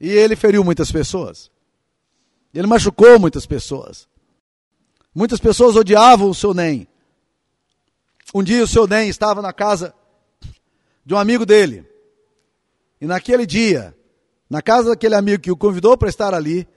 E 0.00 0.08
ele 0.08 0.36
feriu 0.36 0.62
muitas 0.62 0.92
pessoas. 0.92 1.50
Ele 2.52 2.66
machucou 2.66 3.18
muitas 3.18 3.46
pessoas. 3.46 4.08
Muitas 5.14 5.40
pessoas 5.40 5.76
odiavam 5.76 6.30
o 6.30 6.34
seu 6.34 6.52
Nem. 6.52 6.86
Um 8.34 8.42
dia 8.42 8.62
o 8.62 8.68
seu 8.68 8.86
Nem 8.86 9.08
estava 9.08 9.42
na 9.42 9.52
casa 9.52 9.94
de 11.04 11.14
um 11.14 11.18
amigo 11.18 11.46
dele. 11.46 11.84
E 13.00 13.06
naquele 13.06 13.46
dia, 13.46 13.96
na 14.48 14.60
casa 14.60 14.90
daquele 14.90 15.14
amigo 15.14 15.42
que 15.42 15.50
o 15.50 15.56
convidou 15.56 15.96
para 15.96 16.08
estar 16.08 16.34
ali, 16.34 16.68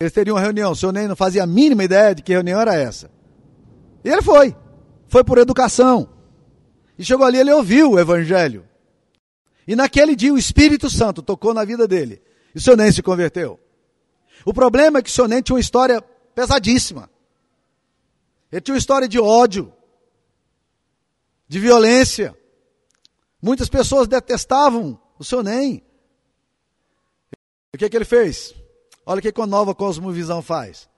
eles 0.00 0.12
teriam 0.12 0.36
uma 0.36 0.42
reunião. 0.42 0.72
O 0.72 0.76
seu 0.76 0.92
Nem 0.92 1.08
não 1.08 1.16
fazia 1.16 1.44
a 1.44 1.46
mínima 1.46 1.84
ideia 1.84 2.14
de 2.14 2.22
que 2.22 2.32
reunião 2.32 2.60
era 2.60 2.74
essa. 2.74 3.10
E 4.04 4.08
ele 4.08 4.22
foi. 4.22 4.54
Foi 5.08 5.22
por 5.22 5.38
educação. 5.38 6.08
E 6.98 7.04
chegou 7.04 7.26
ali, 7.26 7.38
ele 7.38 7.52
ouviu 7.52 7.92
o 7.92 7.98
evangelho. 7.98 8.64
E 9.66 9.76
naquele 9.76 10.16
dia 10.16 10.32
o 10.32 10.38
Espírito 10.38 10.90
Santo 10.90 11.22
tocou 11.22 11.54
na 11.54 11.64
vida 11.64 11.86
dele. 11.86 12.20
E 12.54 12.58
o 12.58 12.60
seu 12.60 12.76
Nem 12.76 12.90
se 12.90 13.02
converteu. 13.02 13.58
O 14.44 14.52
problema 14.52 14.98
é 14.98 15.02
que 15.02 15.08
o 15.08 15.12
seu 15.12 15.28
Nem 15.28 15.42
tinha 15.42 15.54
uma 15.54 15.60
história 15.60 16.00
pesadíssima. 16.34 17.08
Ele 18.50 18.60
tinha 18.60 18.74
uma 18.74 18.78
história 18.78 19.08
de 19.08 19.20
ódio, 19.20 19.72
de 21.48 21.58
violência. 21.58 22.36
Muitas 23.40 23.68
pessoas 23.68 24.08
detestavam 24.08 25.00
o 25.18 25.24
seu 25.24 25.42
Nem. 25.42 25.82
O 27.72 27.78
que, 27.78 27.84
é 27.84 27.88
que 27.88 27.96
ele 27.96 28.04
fez? 28.04 28.54
Olha 29.06 29.20
o 29.20 29.22
que 29.22 29.40
a 29.40 29.46
nova 29.46 29.74
cosmovisão 29.74 30.42
faz. 30.42 30.88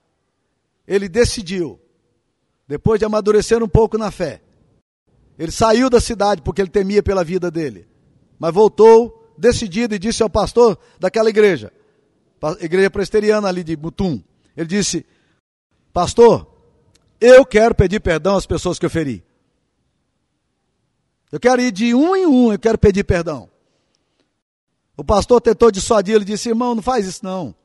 Ele 0.87 1.07
decidiu, 1.07 1.79
depois 2.67 2.99
de 2.99 3.05
amadurecer 3.05 3.63
um 3.63 3.69
pouco 3.69 3.97
na 3.97 4.11
fé, 4.11 4.41
ele 5.37 5.51
saiu 5.51 5.89
da 5.89 6.01
cidade 6.01 6.41
porque 6.41 6.61
ele 6.61 6.69
temia 6.69 7.01
pela 7.01 7.23
vida 7.23 7.49
dele 7.49 7.94
mas 8.45 8.53
voltou 8.53 9.33
decidido 9.35 9.95
e 9.95 9.99
disse 9.99 10.21
ao 10.21 10.29
pastor 10.29 10.77
daquela 10.99 11.31
igreja, 11.31 11.73
igreja 12.61 12.91
presteriana 12.91 13.47
ali 13.47 13.63
de 13.63 13.75
Mutum, 13.75 14.21
ele 14.55 14.67
disse: 14.67 15.03
Pastor, 15.91 16.45
eu 17.19 17.43
quero 17.43 17.73
pedir 17.73 17.99
perdão 18.01 18.35
às 18.35 18.45
pessoas 18.45 18.77
que 18.77 18.85
eu 18.85 18.89
feri. 18.89 19.25
Eu 21.31 21.39
quero 21.39 21.59
ir 21.59 21.71
de 21.71 21.95
um 21.95 22.15
em 22.15 22.27
um, 22.27 22.53
eu 22.53 22.59
quero 22.59 22.77
pedir 22.77 23.03
perdão. 23.03 23.49
O 24.95 25.03
pastor 25.03 25.41
tentou 25.41 25.71
dissuadir, 25.71 26.13
ele 26.13 26.23
disse: 26.23 26.49
Irmão, 26.49 26.75
não 26.75 26.83
faz 26.83 27.07
isso 27.07 27.25
não. 27.25 27.55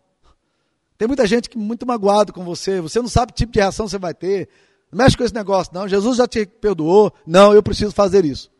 Tem 0.96 1.06
muita 1.06 1.26
gente 1.26 1.50
que 1.50 1.58
muito 1.58 1.86
magoado 1.86 2.32
com 2.32 2.42
você, 2.42 2.80
você 2.80 3.02
não 3.02 3.08
sabe 3.08 3.32
que 3.32 3.36
tipo 3.36 3.52
de 3.52 3.58
reação 3.58 3.86
você 3.86 3.98
vai 3.98 4.14
ter. 4.14 4.48
Não 4.90 5.04
mexe 5.04 5.14
com 5.14 5.24
esse 5.24 5.34
negócio, 5.34 5.74
não. 5.74 5.86
Jesus 5.86 6.16
já 6.16 6.26
te 6.26 6.46
perdoou. 6.46 7.12
Não, 7.26 7.52
eu 7.52 7.62
preciso 7.62 7.92
fazer 7.92 8.24
isso. 8.24 8.50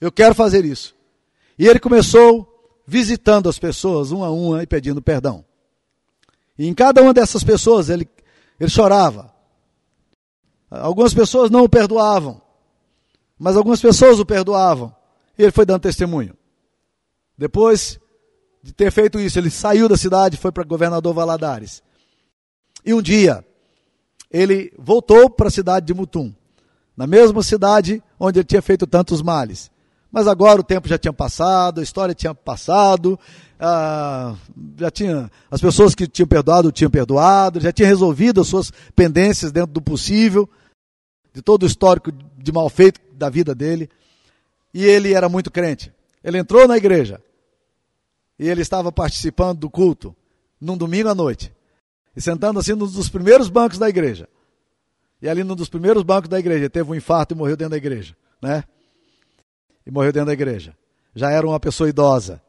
Eu 0.00 0.12
quero 0.12 0.32
fazer 0.32 0.64
isso. 0.64 0.95
E 1.58 1.66
ele 1.66 1.78
começou 1.78 2.52
visitando 2.86 3.48
as 3.48 3.58
pessoas, 3.58 4.10
uma 4.10 4.26
a 4.26 4.30
uma, 4.30 4.62
e 4.62 4.66
pedindo 4.66 5.02
perdão. 5.02 5.44
E 6.58 6.66
em 6.66 6.74
cada 6.74 7.02
uma 7.02 7.12
dessas 7.12 7.42
pessoas 7.42 7.88
ele, 7.88 8.08
ele 8.58 8.70
chorava. 8.70 9.34
Algumas 10.70 11.12
pessoas 11.14 11.50
não 11.50 11.64
o 11.64 11.68
perdoavam, 11.68 12.40
mas 13.38 13.56
algumas 13.56 13.80
pessoas 13.80 14.18
o 14.18 14.26
perdoavam. 14.26 14.94
E 15.38 15.42
ele 15.42 15.52
foi 15.52 15.66
dando 15.66 15.82
testemunho. 15.82 16.36
Depois 17.36 18.00
de 18.62 18.72
ter 18.72 18.90
feito 18.90 19.20
isso, 19.20 19.38
ele 19.38 19.50
saiu 19.50 19.88
da 19.88 19.96
cidade 19.96 20.36
e 20.36 20.38
foi 20.38 20.50
para 20.50 20.64
governador 20.64 21.12
Valadares. 21.12 21.82
E 22.84 22.94
um 22.94 23.02
dia, 23.02 23.44
ele 24.30 24.72
voltou 24.78 25.28
para 25.28 25.48
a 25.48 25.50
cidade 25.50 25.86
de 25.86 25.94
Mutum, 25.94 26.34
na 26.96 27.06
mesma 27.06 27.42
cidade 27.42 28.02
onde 28.18 28.38
ele 28.38 28.46
tinha 28.46 28.62
feito 28.62 28.86
tantos 28.86 29.22
males. 29.22 29.70
Mas 30.16 30.26
agora 30.26 30.62
o 30.62 30.64
tempo 30.64 30.88
já 30.88 30.96
tinha 30.96 31.12
passado, 31.12 31.78
a 31.78 31.82
história 31.82 32.14
tinha 32.14 32.34
passado, 32.34 33.20
ah, 33.60 34.34
já 34.78 34.90
tinha 34.90 35.30
as 35.50 35.60
pessoas 35.60 35.94
que 35.94 36.06
tinham 36.06 36.26
perdoado 36.26 36.72
tinham 36.72 36.90
perdoado, 36.90 37.60
já 37.60 37.70
tinha 37.70 37.86
resolvido 37.86 38.40
as 38.40 38.46
suas 38.46 38.72
pendências 38.94 39.52
dentro 39.52 39.72
do 39.72 39.82
possível, 39.82 40.48
de 41.34 41.42
todo 41.42 41.64
o 41.64 41.66
histórico 41.66 42.10
de 42.10 42.50
mal 42.50 42.70
feito 42.70 42.98
da 43.12 43.28
vida 43.28 43.54
dele. 43.54 43.90
E 44.72 44.86
ele 44.86 45.12
era 45.12 45.28
muito 45.28 45.50
crente. 45.50 45.92
Ele 46.24 46.38
entrou 46.38 46.66
na 46.66 46.78
igreja 46.78 47.20
e 48.38 48.48
ele 48.48 48.62
estava 48.62 48.90
participando 48.90 49.58
do 49.58 49.68
culto 49.68 50.16
num 50.58 50.78
domingo 50.78 51.10
à 51.10 51.14
noite, 51.14 51.52
e 52.16 52.22
sentando 52.22 52.58
assim 52.58 52.72
num 52.72 52.86
dos 52.86 53.10
primeiros 53.10 53.50
bancos 53.50 53.76
da 53.76 53.86
igreja. 53.86 54.26
E 55.20 55.28
ali 55.28 55.44
num 55.44 55.54
dos 55.54 55.68
primeiros 55.68 56.02
bancos 56.02 56.30
da 56.30 56.38
igreja, 56.38 56.70
teve 56.70 56.90
um 56.90 56.94
infarto 56.94 57.34
e 57.34 57.36
morreu 57.36 57.54
dentro 57.54 57.72
da 57.72 57.76
igreja, 57.76 58.16
né? 58.40 58.64
E 59.86 59.90
morreu 59.90 60.12
dentro 60.12 60.26
da 60.26 60.32
igreja. 60.32 60.76
já 61.14 61.30
era 61.30 61.46
uma 61.46 61.60
pessoa 61.60 61.88
idosa. 61.88 62.42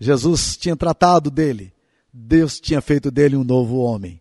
Jesus 0.00 0.56
tinha 0.56 0.76
tratado 0.76 1.30
dele. 1.30 1.72
Deus 2.12 2.58
tinha 2.58 2.80
feito 2.80 3.10
dele 3.10 3.36
um 3.36 3.44
novo 3.44 3.76
homem. 3.76 4.20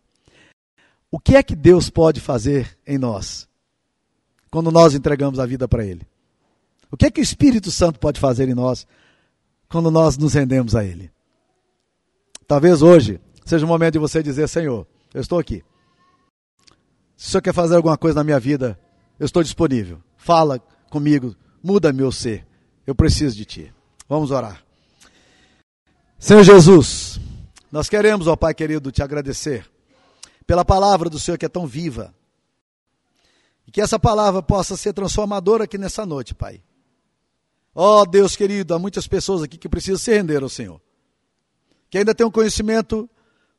O 1.09 1.19
que 1.19 1.35
é 1.35 1.41
que 1.41 1.55
Deus 1.55 1.89
pode 1.89 2.19
fazer 2.21 2.77
em 2.85 2.97
nós 2.97 3.49
quando 4.51 4.71
nós 4.71 4.93
entregamos 4.93 5.39
a 5.39 5.45
vida 5.45 5.67
para 5.67 5.83
Ele? 5.83 6.05
O 6.91 6.97
que 6.97 7.05
é 7.05 7.11
que 7.11 7.19
o 7.19 7.23
Espírito 7.23 7.71
Santo 7.71 7.99
pode 7.99 8.19
fazer 8.19 8.47
em 8.47 8.53
nós 8.53 8.85
quando 9.67 9.89
nós 9.89 10.17
nos 10.17 10.33
rendemos 10.33 10.75
a 10.75 10.83
Ele? 10.83 11.11
Talvez 12.47 12.81
hoje 12.81 13.19
seja 13.45 13.65
o 13.65 13.67
momento 13.67 13.93
de 13.93 13.99
você 13.99 14.21
dizer: 14.21 14.47
Senhor, 14.47 14.85
eu 15.13 15.21
estou 15.21 15.39
aqui. 15.39 15.63
Se 17.17 17.27
o 17.27 17.31
Senhor 17.31 17.41
quer 17.41 17.53
fazer 17.53 17.75
alguma 17.75 17.97
coisa 17.97 18.19
na 18.19 18.23
minha 18.23 18.39
vida, 18.39 18.79
eu 19.19 19.25
estou 19.25 19.43
disponível. 19.43 20.01
Fala 20.17 20.59
comigo, 20.89 21.35
muda 21.63 21.93
meu 21.93 22.11
ser. 22.11 22.45
Eu 22.85 22.95
preciso 22.95 23.35
de 23.35 23.45
Ti. 23.45 23.73
Vamos 24.07 24.31
orar. 24.31 24.63
Senhor 26.19 26.43
Jesus, 26.43 27.19
nós 27.71 27.89
queremos, 27.89 28.27
ó 28.27 28.35
Pai 28.35 28.53
querido, 28.53 28.91
te 28.91 29.01
agradecer 29.01 29.69
pela 30.45 30.65
palavra 30.65 31.09
do 31.09 31.19
Senhor 31.19 31.37
que 31.37 31.45
é 31.45 31.49
tão 31.49 31.65
viva. 31.65 32.13
E 33.65 33.71
que 33.71 33.81
essa 33.81 33.97
palavra 33.97 34.41
possa 34.41 34.75
ser 34.75 34.93
transformadora 34.93 35.63
aqui 35.63 35.77
nessa 35.77 36.05
noite, 36.05 36.35
Pai. 36.35 36.61
Ó 37.73 38.05
Deus 38.05 38.35
querido, 38.35 38.73
há 38.73 38.79
muitas 38.79 39.07
pessoas 39.07 39.43
aqui 39.43 39.57
que 39.57 39.69
precisam 39.69 39.97
se 39.97 40.13
render 40.13 40.43
ao 40.43 40.49
Senhor. 40.49 40.81
Que 41.89 41.99
ainda 41.99 42.13
tem 42.13 42.25
um 42.25 42.31
conhecimento 42.31 43.09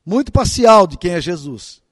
muito 0.05 0.30
parcial 0.30 0.86
de 0.86 0.98
quem 0.98 1.12
é 1.12 1.20
Jesus. 1.20 1.82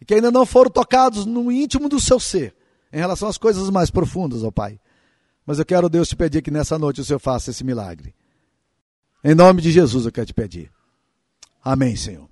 E 0.00 0.04
que 0.04 0.14
ainda 0.14 0.30
não 0.30 0.46
foram 0.46 0.70
tocados 0.70 1.26
no 1.26 1.52
íntimo 1.52 1.88
do 1.88 2.00
seu 2.00 2.18
ser, 2.18 2.54
em 2.92 2.98
relação 2.98 3.28
às 3.28 3.38
coisas 3.38 3.68
mais 3.70 3.90
profundas, 3.90 4.42
ó 4.42 4.50
Pai. 4.50 4.80
Mas 5.44 5.58
eu 5.58 5.64
quero, 5.64 5.88
Deus, 5.88 6.08
te 6.08 6.16
pedir 6.16 6.42
que 6.42 6.50
nessa 6.50 6.78
noite 6.78 7.00
o 7.00 7.04
Senhor 7.04 7.18
faça 7.18 7.50
esse 7.50 7.64
milagre. 7.64 8.14
Em 9.22 9.34
nome 9.34 9.60
de 9.60 9.70
Jesus 9.70 10.06
eu 10.06 10.12
quero 10.12 10.26
te 10.26 10.34
pedir. 10.34 10.70
Amém, 11.62 11.96
Senhor. 11.96 12.29